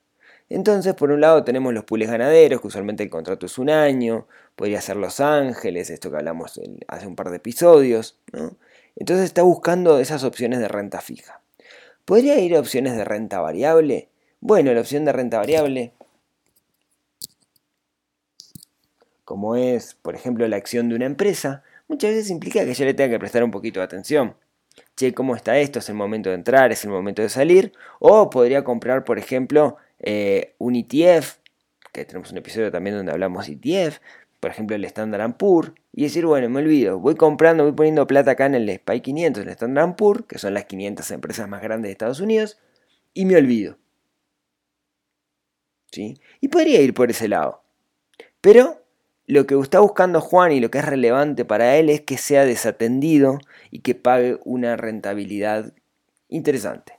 Entonces, 0.51 0.95
por 0.95 1.11
un 1.11 1.21
lado 1.21 1.45
tenemos 1.45 1.75
los 1.75 1.85
pules 1.85 2.11
ganaderos, 2.11 2.61
que 2.61 2.69
usualmente 2.69 3.03
el 3.03 3.11
contrato 3.11 3.47
es 3.47 3.59
un 3.59 3.69
año, 3.69 4.27
podría 4.57 4.81
ser 4.81 4.97
Los 4.97 5.21
Ángeles, 5.21 5.91
esto 5.91 6.11
que 6.11 6.17
hablamos 6.17 6.59
hace 6.89 7.07
un 7.07 7.17
par 7.17 7.31
de 7.31 7.37
episodios, 7.37 8.19
Entonces 8.97 9.27
está 9.27 9.43
buscando 9.43 9.99
esas 9.99 10.25
opciones 10.25 10.59
de 10.61 10.69
renta 10.69 11.01
fija. 11.01 11.43
¿Podría 12.05 12.39
ir 12.41 12.57
a 12.57 12.61
opciones 12.61 12.97
de 12.97 13.05
renta 13.05 13.41
variable? 13.41 14.09
Bueno, 14.41 14.73
la 14.73 14.81
opción 14.81 15.05
de 15.05 15.13
renta 15.13 15.39
variable, 15.39 15.93
como 19.25 19.57
es, 19.57 19.95
por 19.95 20.15
ejemplo, 20.15 20.49
la 20.49 20.57
acción 20.57 20.89
de 20.89 20.95
una 20.95 21.05
empresa, 21.05 21.63
muchas 21.87 22.13
veces 22.13 22.31
implica 22.31 22.65
que 22.65 22.75
yo 22.75 22.85
le 22.87 22.95
tenga 22.95 23.11
que 23.11 23.19
prestar 23.19 23.45
un 23.45 23.51
poquito 23.51 23.81
de 23.81 23.85
atención 23.85 24.35
che, 24.97 25.15
¿cómo 25.15 25.37
está 25.37 25.59
esto? 25.59 25.79
¿Es 25.79 25.89
el 25.89 25.95
momento 25.95 26.31
de 26.31 26.37
entrar? 26.37 26.73
¿Es 26.73 26.85
el 26.85 26.91
momento 26.91 27.23
de 27.23 27.29
salir? 27.29 27.73
O 28.01 28.31
podría 28.31 28.65
comprar, 28.65 29.05
por 29.05 29.19
ejemplo, 29.19 29.77
eh, 30.01 30.55
un 30.59 30.77
ETF, 30.77 31.39
que 31.93 32.05
tenemos 32.05 32.31
un 32.31 32.39
episodio 32.39 32.71
también 32.71 32.97
donde 32.97 33.13
hablamos 33.13 33.49
ETF, 33.49 33.99
por 34.41 34.51
ejemplo 34.51 34.77
el 34.77 34.85
Standard 34.85 35.37
Poor's, 35.37 35.73
y 35.93 36.05
decir, 36.05 36.27
bueno, 36.27 36.49
me 36.49 36.61
olvido, 36.61 36.99
voy 36.99 37.17
comprando, 37.17 37.65
voy 37.65 37.73
poniendo 37.73 38.07
plata 38.07 38.33
acá 38.33 38.47
en 38.47 38.55
el 38.55 38.69
SPY 38.71 39.01
500, 39.01 39.43
el 39.43 39.49
Standard 39.51 39.97
Poor's, 39.97 40.27
que 40.27 40.39
son 40.39 40.55
las 40.55 40.67
500 40.67 41.11
empresas 41.11 41.49
más 41.49 41.63
grandes 41.63 41.89
de 41.89 41.93
Estados 41.93 42.21
Unidos, 42.21 42.59
y 43.15 43.25
me 43.25 43.37
olvido. 43.37 43.79
¿Sí? 45.91 46.21
Y 46.41 46.49
podría 46.49 46.81
ir 46.81 46.95
por 46.95 47.11
ese 47.11 47.29
lado. 47.29 47.63
Pero 48.41 48.85
lo 49.27 49.47
que 49.47 49.59
está 49.59 49.81
buscando 49.81 50.21
Juan 50.21 50.53
y 50.53 50.61
lo 50.61 50.71
que 50.71 50.79
es 50.79 50.85
relevante 50.85 51.45
para 51.45 51.77
él 51.77 51.91
es 51.91 52.01
que 52.01 52.17
sea 52.17 52.45
desatendido 52.45 53.39
y 53.71 53.81
que 53.81 53.95
pague 53.95 54.39
una 54.45 54.77
rentabilidad 54.77 55.75
interesante. 56.29 56.95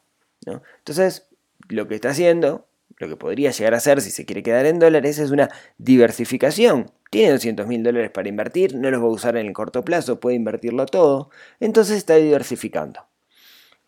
¿no? 0.45 0.61
Entonces, 0.77 1.27
lo 1.69 1.87
que 1.87 1.95
está 1.95 2.09
haciendo, 2.09 2.67
lo 2.99 3.07
que 3.07 3.15
podría 3.15 3.51
llegar 3.51 3.73
a 3.73 3.77
hacer 3.77 4.01
si 4.01 4.11
se 4.11 4.25
quiere 4.25 4.43
quedar 4.43 4.65
en 4.65 4.77
dólares, 4.77 5.17
es 5.17 5.31
una 5.31 5.49
diversificación. 5.77 6.91
Tiene 7.09 7.31
200 7.31 7.65
mil 7.65 7.81
dólares 7.81 8.11
para 8.11 8.29
invertir, 8.29 8.75
no 8.75 8.91
los 8.91 9.01
va 9.01 9.05
a 9.05 9.09
usar 9.09 9.37
en 9.37 9.47
el 9.47 9.53
corto 9.53 9.83
plazo, 9.83 10.19
puede 10.19 10.35
invertirlo 10.35 10.85
todo, 10.85 11.31
entonces 11.59 11.97
está 11.97 12.15
diversificando. 12.15 13.07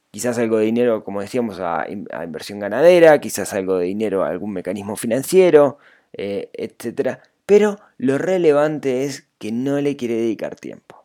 Quizás 0.10 0.38
algo 0.40 0.58
de 0.58 0.66
dinero, 0.66 1.04
como 1.04 1.22
decíamos, 1.22 1.60
a, 1.60 1.86
inversión 1.90 2.60
ganadera, 2.60 3.20
quizás 3.22 3.54
algo 3.54 3.78
de 3.78 3.86
dinero 3.86 4.24
a 4.24 4.30
algún 4.30 4.52
mecanismo 4.52 4.96
financiero, 4.96 5.78
eh, 6.14 6.50
etc 6.54 7.20
pero 7.52 7.80
lo 7.98 8.18
relevante 8.18 9.04
es 9.04 9.28
que 9.38 9.52
no 9.52 9.82
le 9.82 9.98
quiere 9.98 10.16
dedicar 10.16 10.56
tiempo. 10.56 11.04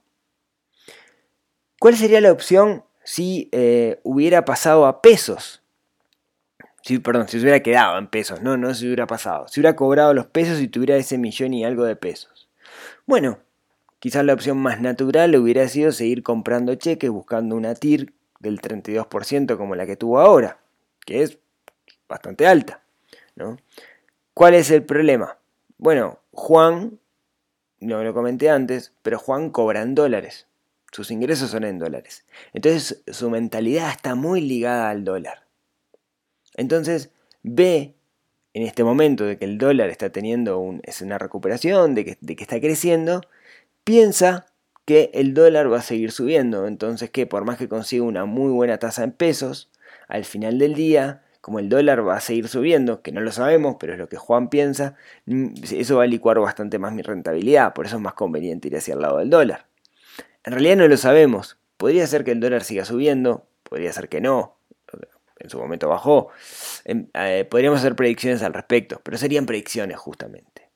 ¿Cuál 1.80 1.96
sería 1.96 2.20
la 2.20 2.30
opción 2.30 2.84
si 3.02 3.48
eh, 3.50 3.98
hubiera 4.04 4.44
pasado 4.44 4.86
a 4.86 5.02
pesos? 5.02 5.64
Si, 6.86 7.00
perdón, 7.00 7.26
si 7.26 7.40
se 7.40 7.42
hubiera 7.42 7.64
quedado 7.64 7.98
en 7.98 8.06
pesos, 8.06 8.42
no, 8.42 8.56
no 8.56 8.72
se 8.72 8.86
hubiera 8.86 9.08
pasado. 9.08 9.48
Si 9.48 9.58
hubiera 9.58 9.74
cobrado 9.74 10.14
los 10.14 10.26
pesos 10.26 10.60
y 10.60 10.68
tuviera 10.68 10.94
ese 10.94 11.18
millón 11.18 11.52
y 11.52 11.64
algo 11.64 11.82
de 11.82 11.96
pesos. 11.96 12.48
Bueno, 13.06 13.40
quizás 13.98 14.24
la 14.24 14.34
opción 14.34 14.58
más 14.58 14.80
natural 14.80 15.34
hubiera 15.34 15.66
sido 15.66 15.90
seguir 15.90 16.22
comprando 16.22 16.76
cheques 16.76 17.10
buscando 17.10 17.56
una 17.56 17.74
TIR 17.74 18.12
del 18.38 18.60
32% 18.60 19.56
como 19.56 19.74
la 19.74 19.84
que 19.84 19.96
tuvo 19.96 20.20
ahora, 20.20 20.60
que 21.04 21.24
es 21.24 21.40
bastante 22.08 22.46
alta. 22.46 22.84
¿no? 23.34 23.56
¿Cuál 24.32 24.54
es 24.54 24.70
el 24.70 24.84
problema? 24.84 25.38
Bueno, 25.78 26.20
Juan, 26.30 27.00
no 27.80 28.04
lo 28.04 28.14
comenté 28.14 28.48
antes, 28.48 28.92
pero 29.02 29.18
Juan 29.18 29.50
cobra 29.50 29.82
en 29.82 29.96
dólares. 29.96 30.46
Sus 30.92 31.10
ingresos 31.10 31.50
son 31.50 31.64
en 31.64 31.80
dólares. 31.80 32.24
Entonces 32.52 33.02
su 33.08 33.28
mentalidad 33.28 33.90
está 33.90 34.14
muy 34.14 34.40
ligada 34.40 34.88
al 34.88 35.02
dólar. 35.02 35.45
Entonces 36.56 37.10
ve 37.42 37.94
en 38.54 38.62
este 38.62 38.82
momento 38.82 39.24
de 39.24 39.38
que 39.38 39.44
el 39.44 39.58
dólar 39.58 39.90
está 39.90 40.10
teniendo 40.10 40.80
es 40.82 41.02
una 41.02 41.18
recuperación, 41.18 41.94
de 41.94 42.04
que, 42.04 42.18
de 42.20 42.36
que 42.36 42.42
está 42.42 42.58
creciendo, 42.58 43.20
piensa 43.84 44.46
que 44.86 45.10
el 45.14 45.34
dólar 45.34 45.70
va 45.70 45.78
a 45.78 45.82
seguir 45.82 46.10
subiendo. 46.10 46.66
Entonces 46.66 47.10
que 47.10 47.26
por 47.26 47.44
más 47.44 47.58
que 47.58 47.68
consiga 47.68 48.04
una 48.04 48.24
muy 48.24 48.50
buena 48.50 48.78
tasa 48.78 49.04
en 49.04 49.12
pesos, 49.12 49.70
al 50.08 50.24
final 50.24 50.58
del 50.58 50.74
día, 50.74 51.22
como 51.40 51.58
el 51.58 51.68
dólar 51.68 52.06
va 52.06 52.16
a 52.16 52.20
seguir 52.20 52.48
subiendo, 52.48 53.02
que 53.02 53.12
no 53.12 53.20
lo 53.20 53.30
sabemos, 53.30 53.76
pero 53.78 53.92
es 53.92 53.98
lo 53.98 54.08
que 54.08 54.16
Juan 54.16 54.48
piensa, 54.48 54.94
mm, 55.26 55.48
eso 55.70 55.96
va 55.98 56.04
a 56.04 56.06
licuar 56.06 56.40
bastante 56.40 56.78
más 56.78 56.92
mi 56.92 57.02
rentabilidad. 57.02 57.74
Por 57.74 57.86
eso 57.86 57.96
es 57.96 58.02
más 58.02 58.14
conveniente 58.14 58.68
ir 58.68 58.76
hacia 58.76 58.94
el 58.94 59.00
lado 59.00 59.18
del 59.18 59.30
dólar. 59.30 59.66
En 60.44 60.52
realidad 60.52 60.76
no 60.76 60.88
lo 60.88 60.96
sabemos. 60.96 61.58
Podría 61.76 62.06
ser 62.06 62.24
que 62.24 62.30
el 62.30 62.40
dólar 62.40 62.64
siga 62.64 62.84
subiendo, 62.84 63.46
podría 63.62 63.92
ser 63.92 64.08
que 64.08 64.20
no. 64.20 64.56
En 65.38 65.50
su 65.50 65.58
momento 65.58 65.88
bajó. 65.88 66.28
Em, 66.84 67.08
eh, 67.14 67.46
podríamos 67.48 67.80
hacer 67.80 67.94
predicciones 67.94 68.42
al 68.42 68.54
respecto, 68.54 69.00
pero 69.02 69.18
serían 69.18 69.46
predicciones 69.46 69.96
justamente. 69.98 70.70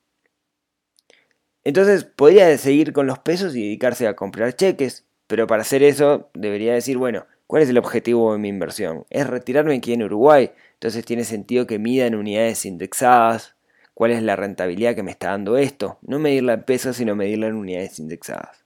Entonces 1.63 2.03
podría 2.03 2.57
seguir 2.57 2.93
con 2.93 3.07
los 3.07 3.19
pesos 3.19 3.55
y 3.55 3.61
dedicarse 3.61 4.07
a 4.07 4.15
comprar 4.15 4.55
cheques, 4.55 5.05
pero 5.27 5.47
para 5.47 5.61
hacer 5.61 5.83
eso 5.83 6.29
debería 6.33 6.73
decir, 6.73 6.97
bueno, 6.97 7.27
¿cuál 7.47 7.61
es 7.63 7.69
el 7.69 7.77
objetivo 7.77 8.33
de 8.33 8.39
mi 8.39 8.49
inversión? 8.49 9.05
Es 9.09 9.27
retirarme 9.27 9.75
aquí 9.75 9.93
en 9.93 10.03
Uruguay, 10.03 10.51
entonces 10.73 11.05
tiene 11.05 11.23
sentido 11.23 11.67
que 11.67 11.77
mida 11.77 12.07
en 12.07 12.15
unidades 12.15 12.65
indexadas, 12.65 13.55
cuál 13.93 14.11
es 14.11 14.23
la 14.23 14.35
rentabilidad 14.35 14.95
que 14.95 15.03
me 15.03 15.11
está 15.11 15.29
dando 15.29 15.57
esto, 15.57 15.99
no 16.01 16.17
medirla 16.17 16.53
en 16.53 16.63
pesos, 16.63 16.97
sino 16.97 17.15
medirla 17.15 17.47
en 17.47 17.55
unidades 17.55 17.99
indexadas. 17.99 18.65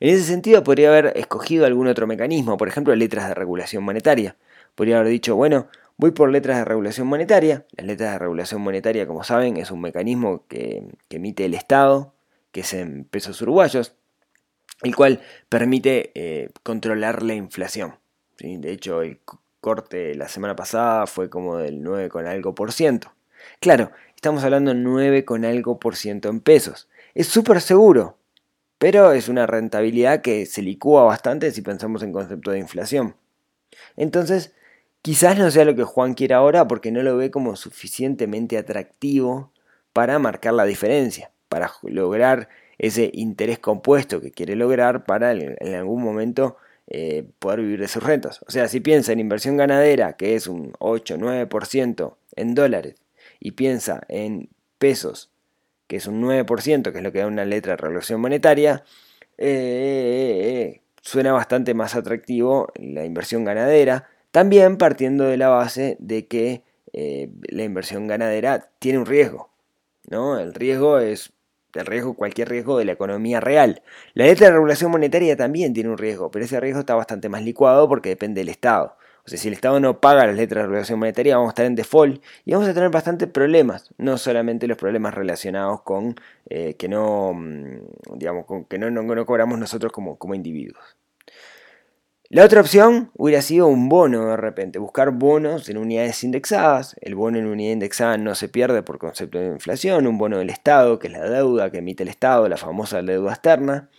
En 0.00 0.14
ese 0.14 0.24
sentido, 0.24 0.62
podría 0.62 0.90
haber 0.90 1.12
escogido 1.16 1.64
algún 1.64 1.86
otro 1.86 2.06
mecanismo, 2.06 2.56
por 2.56 2.68
ejemplo, 2.68 2.94
letras 2.94 3.28
de 3.28 3.34
regulación 3.34 3.82
monetaria. 3.82 4.36
Podría 4.80 5.00
haber 5.00 5.10
dicho, 5.10 5.36
bueno, 5.36 5.68
voy 5.98 6.12
por 6.12 6.30
letras 6.30 6.56
de 6.56 6.64
regulación 6.64 7.06
monetaria. 7.06 7.66
Las 7.76 7.84
letras 7.84 8.12
de 8.12 8.18
regulación 8.18 8.62
monetaria, 8.62 9.06
como 9.06 9.24
saben, 9.24 9.58
es 9.58 9.70
un 9.70 9.82
mecanismo 9.82 10.46
que, 10.48 10.86
emite 11.10 11.44
el 11.44 11.52
Estado, 11.52 12.14
que 12.50 12.60
es 12.60 12.72
en 12.72 13.04
pesos 13.04 13.42
uruguayos, 13.42 13.94
el 14.80 14.96
cual 14.96 15.20
permite 15.50 16.12
eh, 16.14 16.48
controlar 16.62 17.22
la 17.22 17.34
inflación. 17.34 17.96
De 18.38 18.72
hecho, 18.72 19.02
el 19.02 19.20
corte 19.60 20.14
la 20.14 20.28
semana 20.28 20.56
pasada 20.56 21.06
fue 21.06 21.28
como 21.28 21.58
del 21.58 21.82
9 21.82 22.08
con 22.08 22.26
algo 22.26 22.54
por 22.54 22.72
ciento. 22.72 23.12
Claro, 23.60 23.90
estamos 24.16 24.44
hablando 24.44 24.72
9 24.72 25.26
con 25.26 25.44
algo 25.44 25.78
por 25.78 25.94
ciento 25.94 26.30
en 26.30 26.40
pesos. 26.40 26.88
Es 27.14 27.26
súper 27.26 27.60
seguro, 27.60 28.16
pero 28.78 29.12
es 29.12 29.28
una 29.28 29.46
rentabilidad 29.46 30.22
que 30.22 30.46
se 30.46 30.62
licúa 30.62 31.04
bastante 31.04 31.50
si 31.50 31.60
pensamos 31.60 32.02
en 32.02 32.12
concepto 32.12 32.50
de 32.50 32.60
inflación. 32.60 33.14
Entonces, 33.96 34.54
quizás 35.02 35.38
no 35.38 35.50
sea 35.50 35.64
lo 35.64 35.74
que 35.74 35.84
Juan 35.84 36.14
quiere 36.14 36.34
ahora 36.34 36.66
porque 36.66 36.92
no 36.92 37.02
lo 37.02 37.16
ve 37.16 37.30
como 37.30 37.56
suficientemente 37.56 38.58
atractivo 38.58 39.52
para 39.92 40.18
marcar 40.18 40.54
la 40.54 40.64
diferencia, 40.64 41.30
para 41.48 41.70
lograr 41.82 42.48
ese 42.78 43.10
interés 43.12 43.58
compuesto 43.58 44.20
que 44.20 44.30
quiere 44.30 44.56
lograr 44.56 45.04
para 45.04 45.32
en 45.32 45.74
algún 45.74 46.02
momento 46.02 46.56
eh, 46.86 47.24
poder 47.38 47.60
vivir 47.60 47.80
de 47.80 47.88
sus 47.88 48.02
rentas. 48.02 48.40
O 48.46 48.50
sea, 48.50 48.68
si 48.68 48.80
piensa 48.80 49.12
en 49.12 49.20
inversión 49.20 49.56
ganadera, 49.56 50.14
que 50.14 50.34
es 50.34 50.46
un 50.46 50.72
8-9% 50.74 52.16
en 52.36 52.54
dólares, 52.54 52.94
y 53.38 53.52
piensa 53.52 54.02
en 54.08 54.48
pesos 54.78 55.30
que 55.90 55.96
es 55.96 56.06
un 56.06 56.22
9%, 56.22 56.92
que 56.92 56.98
es 56.98 57.02
lo 57.02 57.10
que 57.10 57.18
da 57.18 57.26
una 57.26 57.44
letra 57.44 57.72
de 57.72 57.78
regulación 57.78 58.20
monetaria, 58.20 58.84
eh, 59.38 60.76
eh, 60.76 60.80
suena 61.02 61.32
bastante 61.32 61.74
más 61.74 61.96
atractivo 61.96 62.72
la 62.76 63.04
inversión 63.04 63.44
ganadera, 63.44 64.08
también 64.30 64.76
partiendo 64.76 65.24
de 65.24 65.36
la 65.36 65.48
base 65.48 65.96
de 66.00 66.26
que 66.26 66.62
la 66.92 67.62
inversión 67.62 68.08
ganadera 68.08 68.70
tiene 68.80 68.98
un 68.98 69.06
riesgo. 69.06 69.50
¿no? 70.08 70.38
El 70.38 70.54
riesgo 70.54 70.98
es 70.98 71.32
el 71.74 71.86
riesgo, 71.86 72.14
cualquier 72.14 72.48
riesgo 72.48 72.78
de 72.78 72.84
la 72.84 72.92
economía 72.92 73.40
real. 73.40 73.82
La 74.14 74.26
letra 74.26 74.48
de 74.48 74.54
regulación 74.54 74.90
monetaria 74.90 75.36
también 75.36 75.72
tiene 75.72 75.90
un 75.90 75.98
riesgo, 75.98 76.30
pero 76.30 76.44
ese 76.44 76.58
riesgo 76.60 76.80
está 76.80 76.94
bastante 76.94 77.28
más 77.28 77.42
licuado 77.42 77.88
porque 77.88 78.08
depende 78.08 78.40
del 78.40 78.48
Estado. 78.48 78.96
O 79.24 79.28
sea, 79.28 79.38
si 79.38 79.48
el 79.48 79.54
Estado 79.54 79.78
no 79.80 80.00
paga 80.00 80.26
las 80.26 80.34
letras 80.34 80.62
de 80.62 80.66
regulación 80.66 80.98
monetaria, 80.98 81.36
vamos 81.36 81.50
a 81.50 81.52
estar 81.52 81.66
en 81.66 81.76
default 81.76 82.22
y 82.44 82.52
vamos 82.52 82.68
a 82.68 82.74
tener 82.74 82.90
bastantes 82.90 83.28
problemas. 83.28 83.90
No 83.98 84.18
solamente 84.18 84.66
los 84.66 84.78
problemas 84.78 85.14
relacionados 85.14 85.82
con 85.82 86.16
eh, 86.48 86.74
que 86.74 86.88
no, 86.88 87.32
mm, 87.34 88.18
digamos, 88.18 88.46
con 88.46 88.64
que 88.64 88.78
no, 88.78 88.90
no, 88.90 89.26
cobramos 89.26 89.58
nosotros 89.58 89.92
como, 89.92 90.16
como 90.18 90.34
individuos. 90.34 90.96
La 92.32 92.44
otra 92.44 92.60
opción 92.60 93.10
hubiera 93.16 93.42
sido 93.42 93.66
un 93.66 93.88
bono 93.88 94.26
de 94.26 94.36
repente, 94.36 94.78
buscar 94.78 95.10
bonos 95.10 95.68
en 95.68 95.76
unidades 95.76 96.22
indexadas. 96.22 96.94
El 97.00 97.16
bono 97.16 97.38
en 97.40 97.46
unidad 97.46 97.72
indexada 97.72 98.18
no 98.18 98.36
se 98.36 98.48
pierde 98.48 98.84
por 98.84 98.98
concepto 98.98 99.38
de 99.38 99.48
inflación, 99.48 100.06
un 100.06 100.16
bono 100.16 100.38
del 100.38 100.48
Estado, 100.48 101.00
que 101.00 101.08
es 101.08 101.12
la 101.12 101.28
deuda 101.28 101.72
que 101.72 101.78
emite 101.78 102.04
el 102.04 102.08
Estado, 102.08 102.48
la 102.48 102.56
famosa 102.56 103.02
deuda 103.02 103.32
externa. 103.32 103.90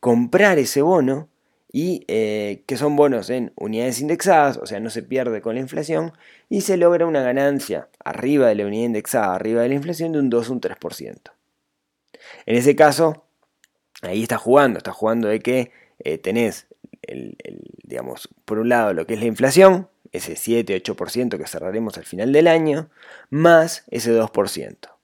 Comprar 0.00 0.58
ese 0.58 0.80
bono 0.80 1.28
y 1.70 2.06
eh, 2.08 2.62
que 2.66 2.78
son 2.78 2.96
bonos 2.96 3.28
en 3.28 3.52
unidades 3.54 4.00
indexadas, 4.00 4.56
o 4.56 4.64
sea, 4.64 4.80
no 4.80 4.88
se 4.88 5.02
pierde 5.02 5.42
con 5.42 5.54
la 5.56 5.60
inflación, 5.60 6.14
y 6.48 6.62
se 6.62 6.78
logra 6.78 7.04
una 7.04 7.20
ganancia 7.20 7.90
arriba 8.02 8.48
de 8.48 8.54
la 8.54 8.64
unidad 8.64 8.86
indexada, 8.86 9.34
arriba 9.34 9.60
de 9.60 9.68
la 9.68 9.74
inflación, 9.74 10.12
de 10.12 10.20
un 10.20 10.30
2 10.30 10.48
o 10.48 10.52
un 10.54 10.60
3%. 10.62 11.32
En 12.46 12.56
ese 12.56 12.74
caso, 12.76 13.26
ahí 14.00 14.22
está 14.22 14.38
jugando, 14.38 14.78
está 14.78 14.92
jugando 14.92 15.28
de 15.28 15.40
que 15.40 15.70
eh, 15.98 16.16
tenés, 16.16 16.66
digamos, 17.82 18.28
por 18.44 18.58
un 18.58 18.68
lado 18.68 18.92
lo 18.94 19.06
que 19.06 19.14
es 19.14 19.20
la 19.20 19.26
inflación, 19.26 19.88
ese 20.12 20.34
7-8% 20.34 21.38
que 21.38 21.46
cerraremos 21.46 21.98
al 21.98 22.04
final 22.04 22.32
del 22.32 22.46
año, 22.46 22.90
más 23.30 23.84
ese 23.90 24.12
2%. 24.12 24.94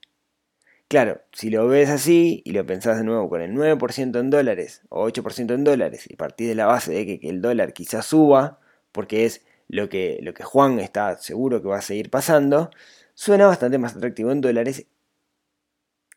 Claro, 0.91 1.21
si 1.31 1.49
lo 1.49 1.67
ves 1.67 1.89
así 1.89 2.41
y 2.43 2.51
lo 2.51 2.65
pensás 2.65 2.97
de 2.97 3.05
nuevo 3.05 3.29
con 3.29 3.41
el 3.41 3.53
9% 3.53 4.19
en 4.19 4.29
dólares 4.29 4.81
o 4.89 5.07
8% 5.07 5.53
en 5.53 5.63
dólares 5.63 6.05
y 6.09 6.17
partís 6.17 6.49
de 6.49 6.55
la 6.55 6.65
base 6.65 6.91
de 6.91 7.19
que, 7.19 7.29
el 7.29 7.41
dólar 7.41 7.71
quizás 7.71 8.05
suba, 8.05 8.59
porque 8.91 9.25
es 9.25 9.45
lo 9.69 9.87
que, 9.87 10.19
lo 10.21 10.33
que 10.33 10.43
Juan 10.43 10.79
está 10.79 11.17
seguro 11.17 11.61
que 11.61 11.69
va 11.69 11.77
a 11.77 11.81
seguir 11.81 12.09
pasando, 12.09 12.71
suena 13.13 13.47
bastante 13.47 13.77
más 13.77 13.95
atractivo 13.95 14.33
en 14.33 14.41
dólares. 14.41 14.85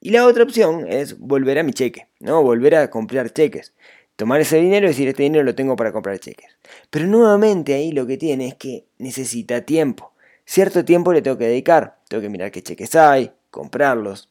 Y 0.01 0.11
la 0.11 0.27
otra 0.27 0.43
opción 0.43 0.87
es 0.89 1.21
volver 1.21 1.61
a 1.61 1.63
mi 1.63 1.73
cheque, 1.73 2.09
¿no? 2.19 2.43
Volver 2.43 2.75
a 2.75 2.91
comprar 2.91 3.33
cheques. 3.33 3.75
Tomar 4.17 4.41
ese 4.41 4.59
dinero 4.59 4.87
y 4.87 4.91
decir, 4.91 5.09
este 5.09 5.25
dinero 5.25 5.43
lo 5.45 5.55
tengo 5.55 5.75
para 5.77 5.93
comprar 5.93 6.19
cheques. 6.19 6.57
Pero 6.91 7.07
nuevamente 7.07 7.75
ahí 7.75 7.91
lo 7.91 8.07
que 8.07 8.17
tiene 8.17 8.49
es 8.49 8.55
que 8.55 8.87
necesita 8.99 9.63
tiempo. 9.63 10.13
Cierto 10.45 10.85
tiempo 10.85 11.13
le 11.13 11.23
tengo 11.23 11.39
que 11.39 11.47
dedicar. 11.47 11.99
Tengo 12.09 12.23
que 12.23 12.29
mirar 12.29 12.53
qué 12.53 12.63
cheques 12.63 12.95
hay, 12.95 13.33
comprarlos, 13.51 14.31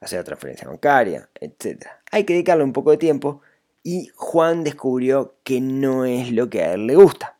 hacer 0.00 0.22
transferencia 0.22 0.68
bancaria, 0.68 1.28
etc. 1.40 1.86
Hay 2.12 2.24
que 2.24 2.34
dedicarle 2.34 2.64
un 2.64 2.72
poco 2.72 2.92
de 2.92 2.98
tiempo 2.98 3.40
y 3.82 4.10
Juan 4.14 4.64
descubrió 4.64 5.36
que 5.42 5.60
no 5.60 6.04
es 6.04 6.30
lo 6.30 6.48
que 6.48 6.62
a 6.62 6.74
él 6.74 6.86
le 6.86 6.94
gusta. 6.94 7.36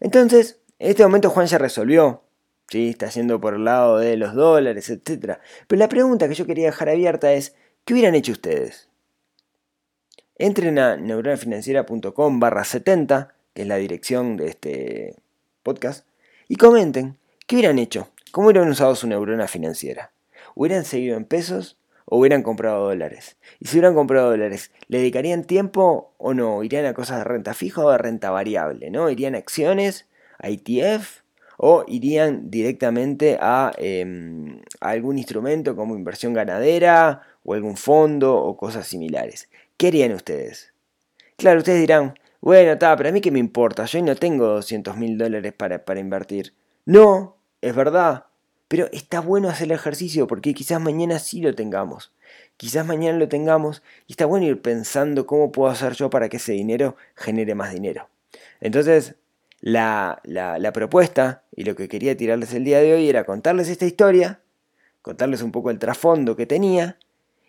Entonces, 0.00 0.60
en 0.78 0.90
este 0.90 1.02
momento 1.02 1.30
Juan 1.30 1.46
ya 1.46 1.58
resolvió, 1.58 2.22
¿sí? 2.68 2.90
está 2.90 3.06
haciendo 3.06 3.40
por 3.40 3.54
el 3.54 3.64
lado 3.64 3.98
de 3.98 4.16
los 4.16 4.34
dólares, 4.34 4.90
etc. 4.90 5.38
Pero 5.66 5.78
la 5.78 5.88
pregunta 5.88 6.28
que 6.28 6.34
yo 6.34 6.46
quería 6.46 6.66
dejar 6.66 6.88
abierta 6.88 7.32
es, 7.32 7.54
¿qué 7.84 7.94
hubieran 7.94 8.14
hecho 8.14 8.32
ustedes? 8.32 8.88
Entren 10.36 10.78
a 10.78 10.96
neuronafinanciera.com 10.96 12.40
barra 12.40 12.64
70, 12.64 13.34
que 13.54 13.62
es 13.62 13.68
la 13.68 13.76
dirección 13.76 14.36
de 14.36 14.48
este 14.48 15.14
podcast, 15.62 16.06
y 16.48 16.56
comenten, 16.56 17.18
¿qué 17.46 17.56
hubieran 17.56 17.78
hecho? 17.78 18.08
¿Cómo 18.32 18.48
hubieran 18.48 18.68
usado 18.68 18.96
su 18.96 19.06
neurona 19.06 19.46
financiera? 19.46 20.10
hubieran 20.54 20.84
seguido 20.84 21.16
en 21.16 21.24
pesos 21.24 21.76
o 22.04 22.18
hubieran 22.18 22.42
comprado 22.42 22.84
dólares. 22.84 23.36
Y 23.60 23.66
si 23.66 23.76
hubieran 23.76 23.94
comprado 23.94 24.30
dólares, 24.30 24.70
¿le 24.88 24.98
dedicarían 24.98 25.44
tiempo 25.44 26.12
o 26.18 26.34
no? 26.34 26.62
¿Irían 26.62 26.86
a 26.86 26.94
cosas 26.94 27.18
de 27.18 27.24
renta 27.24 27.54
fija 27.54 27.84
o 27.84 27.90
de 27.90 27.98
renta 27.98 28.30
variable? 28.30 28.90
¿no? 28.90 29.10
¿Irían 29.10 29.34
a 29.34 29.38
acciones, 29.38 30.06
a 30.38 30.48
ETF? 30.48 31.22
¿O 31.56 31.84
irían 31.86 32.50
directamente 32.50 33.38
a, 33.40 33.72
em, 33.78 34.60
a 34.80 34.90
algún 34.90 35.18
instrumento 35.18 35.76
como 35.76 35.94
inversión 35.94 36.34
ganadera 36.34 37.22
o 37.44 37.54
algún 37.54 37.76
fondo 37.76 38.36
o 38.36 38.56
cosas 38.56 38.88
similares? 38.88 39.48
¿Qué 39.76 39.88
harían 39.88 40.12
ustedes? 40.12 40.72
Claro, 41.36 41.58
ustedes 41.58 41.80
dirán, 41.80 42.14
bueno, 42.40 42.72
está, 42.72 42.94
pero 42.96 43.08
a 43.08 43.12
mí 43.12 43.20
qué 43.20 43.30
me 43.30 43.38
importa, 43.38 43.86
yo 43.86 44.02
no 44.02 44.14
tengo 44.16 44.46
200 44.46 44.96
mil 44.96 45.16
dólares 45.16 45.52
para, 45.52 45.98
invertir. 45.98 46.52
No, 46.84 47.38
es 47.60 47.74
verdad, 47.74 48.26
pero 48.68 48.86
está 48.92 49.20
bueno 49.20 49.48
hacer 49.48 49.68
el 49.68 49.72
ejercicio 49.72 50.26
porque 50.26 50.52
quizás 50.52 50.80
mañana 50.80 51.18
sí 51.18 51.40
lo 51.40 51.54
tengamos. 51.54 52.12
Quizás 52.56 52.86
mañana 52.86 53.18
lo 53.18 53.28
tengamos 53.28 53.82
y 54.06 54.12
está 54.12 54.26
bueno 54.26 54.46
ir 54.46 54.60
pensando 54.60 55.26
cómo 55.26 55.50
puedo 55.52 55.70
hacer 55.70 55.94
yo 55.94 56.10
para 56.10 56.28
que 56.28 56.36
ese 56.36 56.52
dinero 56.52 56.96
genere 57.14 57.54
más 57.54 57.72
dinero. 57.72 58.08
Entonces, 58.60 59.16
la, 59.62 60.20
propuesta 60.74 61.44
y 61.56 61.64
lo 61.64 61.74
que 61.74 61.88
quería 61.88 62.14
tirarles 62.14 62.52
el 62.52 62.64
día 62.64 62.80
de 62.80 62.92
hoy 62.92 63.08
era 63.08 63.24
contarles 63.24 63.68
esta 63.68 63.86
historia, 63.86 64.40
contarles 65.00 65.40
un 65.40 65.50
poco 65.50 65.70
el 65.70 65.78
trasfondo 65.78 66.36
que 66.36 66.44
tenía 66.44 66.98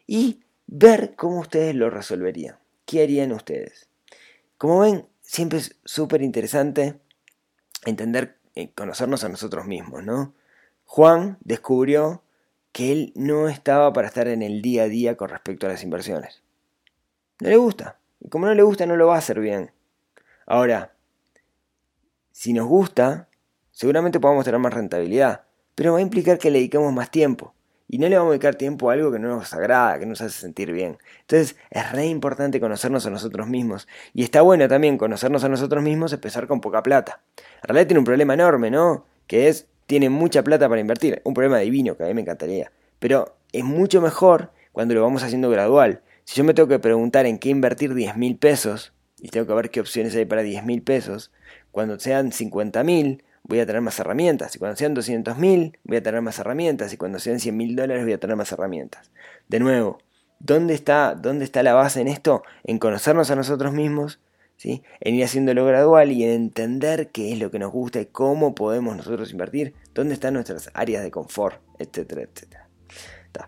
y 0.08 0.45
ver 0.68 1.16
cómo 1.16 1.40
ustedes 1.40 1.76
lo 1.76 1.90
resolverían. 1.90 2.58
¿Qué 2.86 3.04
harían 3.04 3.32
ustedes? 3.32 3.90
Como 4.58 4.80
ven, 4.80 5.08
siempre 5.22 5.60
es 5.60 5.76
súper 5.86 6.22
interesante 6.22 7.00
entender, 7.86 8.38
eh, 8.56 8.72
conocernos 8.74 9.24
a 9.24 9.30
nosotros 9.30 9.66
mismos, 9.66 10.04
¿no? 10.04 10.34
Juan 10.86 11.38
descubrió 11.42 12.24
que 12.72 12.92
él 12.92 13.14
no 13.16 13.48
estaba 13.48 13.92
para 13.94 14.08
estar 14.08 14.28
en 14.28 14.42
el 14.42 14.62
día 14.62 14.84
a 14.84 14.88
día 14.88 15.16
con 15.18 15.30
respecto 15.30 15.66
a 15.66 15.70
las 15.70 15.84
inversiones. 15.84 16.44
No 17.40 17.50
le 17.50 17.58
gusta. 17.58 17.98
Y 18.20 18.30
como 18.30 18.46
no 18.46 18.54
le 18.54 18.64
gusta, 18.64 18.86
no 18.86 18.96
lo 18.96 19.08
va 19.08 19.16
a 19.16 19.20
hacer 19.20 19.40
bien. 19.40 19.72
Ahora, 20.46 20.94
si 22.32 22.54
nos 22.54 22.68
gusta, 22.68 23.30
seguramente 23.72 24.20
podamos 24.20 24.46
tener 24.46 24.60
más 24.60 24.74
rentabilidad, 24.74 25.46
pero 25.74 25.94
va 25.94 26.00
a 26.00 26.02
implicar 26.02 26.38
que 26.38 26.52
le 26.52 26.60
dediquemos 26.60 26.94
más 26.94 27.10
tiempo. 27.10 27.55
Y 27.88 28.00
no 28.00 28.10
le 28.10 28.18
vamos 28.18 28.30
a 28.30 28.34
dedicar 28.34 28.56
tiempo 28.56 28.90
a 28.90 28.94
algo 28.94 29.12
que 29.12 29.20
no 29.20 29.28
nos 29.28 29.54
agrada, 29.54 30.00
que 30.00 30.06
nos 30.06 30.22
hace 30.22 30.40
sentir 30.40 30.72
bien. 30.72 30.98
Entonces 31.22 31.56
es 31.70 31.92
re 31.92 32.08
importante 32.08 32.60
conocernos 32.60 33.06
a 33.06 33.10
nosotros 33.10 33.48
mismos. 33.48 33.88
Y 34.14 34.24
está 34.24 34.42
bueno 34.42 34.68
también 34.68 34.98
conocernos 34.98 35.44
a 35.44 35.50
nosotros 35.50 35.84
mismos, 35.84 36.12
empezar 36.14 36.48
con 36.48 36.62
poca 36.62 36.82
plata. 36.82 37.22
En 37.38 37.70
realidad 37.70 37.88
tiene 37.88 38.00
un 38.00 38.06
problema 38.06 38.34
enorme, 38.34 38.72
¿no? 38.72 39.06
Que 39.28 39.48
es 39.48 39.68
tiene 39.86 40.10
mucha 40.10 40.44
plata 40.44 40.68
para 40.68 40.82
invertir. 40.82 41.22
Un 41.24 41.34
problema 41.34 41.60
divino 41.60 41.96
que 41.96 42.04
a 42.04 42.08
mí 42.08 42.14
me 42.14 42.22
encantaría. 42.22 42.72
Pero 43.00 43.38
es 43.52 43.64
mucho 43.64 44.02
mejor 44.02 44.52
cuando 44.72 44.94
lo 44.94 45.02
vamos 45.02 45.24
haciendo 45.24 45.50
gradual. 45.50 46.02
Si 46.24 46.36
yo 46.36 46.44
me 46.44 46.54
tengo 46.54 46.68
que 46.68 46.80
preguntar 46.80 47.26
en 47.26 47.38
qué 47.38 47.50
invertir 47.50 47.94
10 47.94 48.18
mil 48.18 48.38
pesos, 48.38 48.94
y 49.20 49.30
tengo 49.30 49.48
que 49.48 49.54
ver 49.54 49.70
qué 49.70 49.80
opciones 49.80 50.16
hay 50.16 50.26
para 50.26 50.42
10 50.42 50.66
mil 50.66 50.82
pesos, 50.82 51.32
cuando 51.72 52.00
sean 52.00 52.32
50 52.32 52.84
mil 52.84 53.24
voy 53.48 53.60
a 53.60 53.66
tener 53.66 53.82
más 53.82 54.00
herramientas, 54.00 54.56
y 54.56 54.60
cuando 54.60 54.76
sean 54.76 54.94
200 54.94 55.38
mil 55.38 55.78
voy 55.84 55.98
a 55.98 56.04
tener 56.04 56.22
más 56.22 56.38
herramientas, 56.40 56.94
y 56.94 56.98
cuando 56.98 57.20
sean 57.20 57.40
100 57.40 57.56
mil 57.56 57.76
dólares 57.76 58.04
voy 58.04 58.14
a 58.14 58.20
tener 58.20 58.36
más 58.36 58.52
herramientas. 58.52 59.12
De 59.48 59.60
nuevo, 59.60 60.00
¿dónde 60.40 60.74
está, 60.74 61.16
¿dónde 61.16 61.46
está 61.46 61.64
la 61.64 61.74
base 61.74 62.02
en 62.02 62.08
esto? 62.08 62.44
En 62.64 62.80
conocernos 62.80 63.32
a 63.32 63.36
nosotros 63.36 63.74
mismos 63.74 64.20
en 64.64 65.16
ir 65.16 65.24
haciéndolo 65.24 65.66
gradual 65.66 66.12
y 66.12 66.24
en 66.24 66.32
entender 66.32 67.10
qué 67.12 67.32
es 67.32 67.40
lo 67.40 67.52
que 67.52 67.60
nos 67.60 67.72
gusta 67.72 68.02
y 68.02 68.06
cómo 68.06 68.56
podemos 68.56 68.96
nosotros 68.96 69.32
invertir, 69.32 69.74
dónde 69.94 70.14
están 70.14 70.34
nuestras 70.34 70.72
áreas 70.74 71.04
de 71.04 71.12
confort, 71.12 71.62
etcétera, 71.78 72.24
etcétera. 72.24 72.70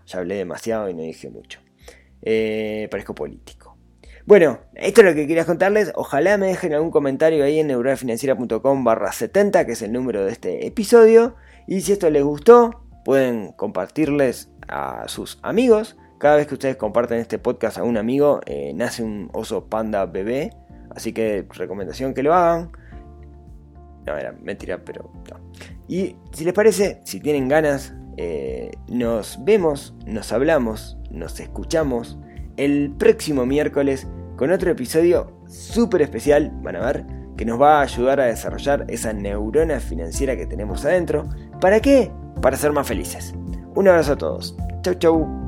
ya 0.06 0.20
hablé 0.20 0.36
demasiado 0.36 0.90
y 0.90 0.94
no 0.94 1.02
dije 1.02 1.30
mucho. 1.30 1.60
Eh, 2.22 2.88
parezco 2.92 3.16
político. 3.16 3.67
Bueno, 4.28 4.60
esto 4.76 5.00
es 5.00 5.08
lo 5.08 5.16
que 5.16 5.26
quería 5.26 5.46
contarles. 5.46 5.94
Ojalá 5.96 6.38
me 6.38 6.48
dejen 6.48 6.74
algún 6.74 6.92
comentario 6.92 7.46
ahí 7.46 7.60
en 7.60 7.68
neuronafinanciera.com 7.68 8.84
barra 8.84 9.14
70, 9.14 9.66
que 9.66 9.72
es 9.72 9.82
el 9.82 9.94
número 9.94 10.26
de 10.26 10.34
este 10.34 10.68
episodio. 10.68 11.36
Y 11.66 11.80
si 11.80 11.94
esto 11.94 12.10
les 12.10 12.26
gustó, 12.26 12.84
pueden 13.06 13.54
compartirles 13.54 14.52
a 14.68 15.08
sus 15.08 15.40
amigos. 15.44 15.96
Cada 16.18 16.36
vez 16.36 16.48
que 16.48 16.56
ustedes 16.56 16.76
comparten 16.76 17.20
este 17.20 17.40
podcast 17.40 17.78
a 17.78 17.84
un 17.84 17.96
amigo, 17.96 18.42
eh, 18.46 18.74
nace 18.76 19.02
un 19.02 19.30
oso 19.32 19.68
panda 19.68 20.06
bebé 20.06 20.52
Así 20.94 21.14
que 21.14 21.46
recomendación 21.50 22.14
que 22.14 22.22
lo 22.22 22.34
hagan. 22.34 22.72
No, 24.06 24.18
era 24.18 24.34
mentira, 24.34 24.84
pero 24.84 25.10
no. 25.32 25.40
Y 25.88 26.18
si 26.34 26.44
les 26.44 26.54
parece, 26.54 27.00
si 27.06 27.22
tienen 27.22 27.48
ganas, 27.48 27.94
eh, 28.18 28.72
nos 28.90 29.42
vemos, 29.46 29.96
nos 30.06 30.34
hablamos, 30.34 30.98
nos 31.12 31.40
escuchamos 31.40 32.18
el 32.58 32.94
próximo 32.98 33.46
miércoles 33.46 34.08
con 34.38 34.52
otro 34.52 34.72
episodio 34.72 35.42
súper 35.48 36.04
especial, 36.04 36.52
van 36.62 36.78
a 36.78 36.86
ver, 36.86 37.06
que 37.36 37.46
nos 37.46 37.62
va 37.62 37.80
a 37.80 37.82
ayudar 37.82 38.20
a 38.20 38.26
desarrollar 38.26 38.86
esa 38.88 39.12
neurona 39.12 39.80
financiera 39.80 40.38
que 40.38 40.46
tenemos 40.46 40.86
adentro. 40.86 41.28
¿Para 41.60 41.80
qué? 41.80 42.12
Para 42.42 42.56
ser 42.56 42.72
más 42.72 42.88
felices. 42.88 43.34
Un 43.76 43.88
abrazo 43.88 44.14
a 44.14 44.18
todos. 44.18 44.56
Chau 44.84 44.94
chau. 44.96 45.47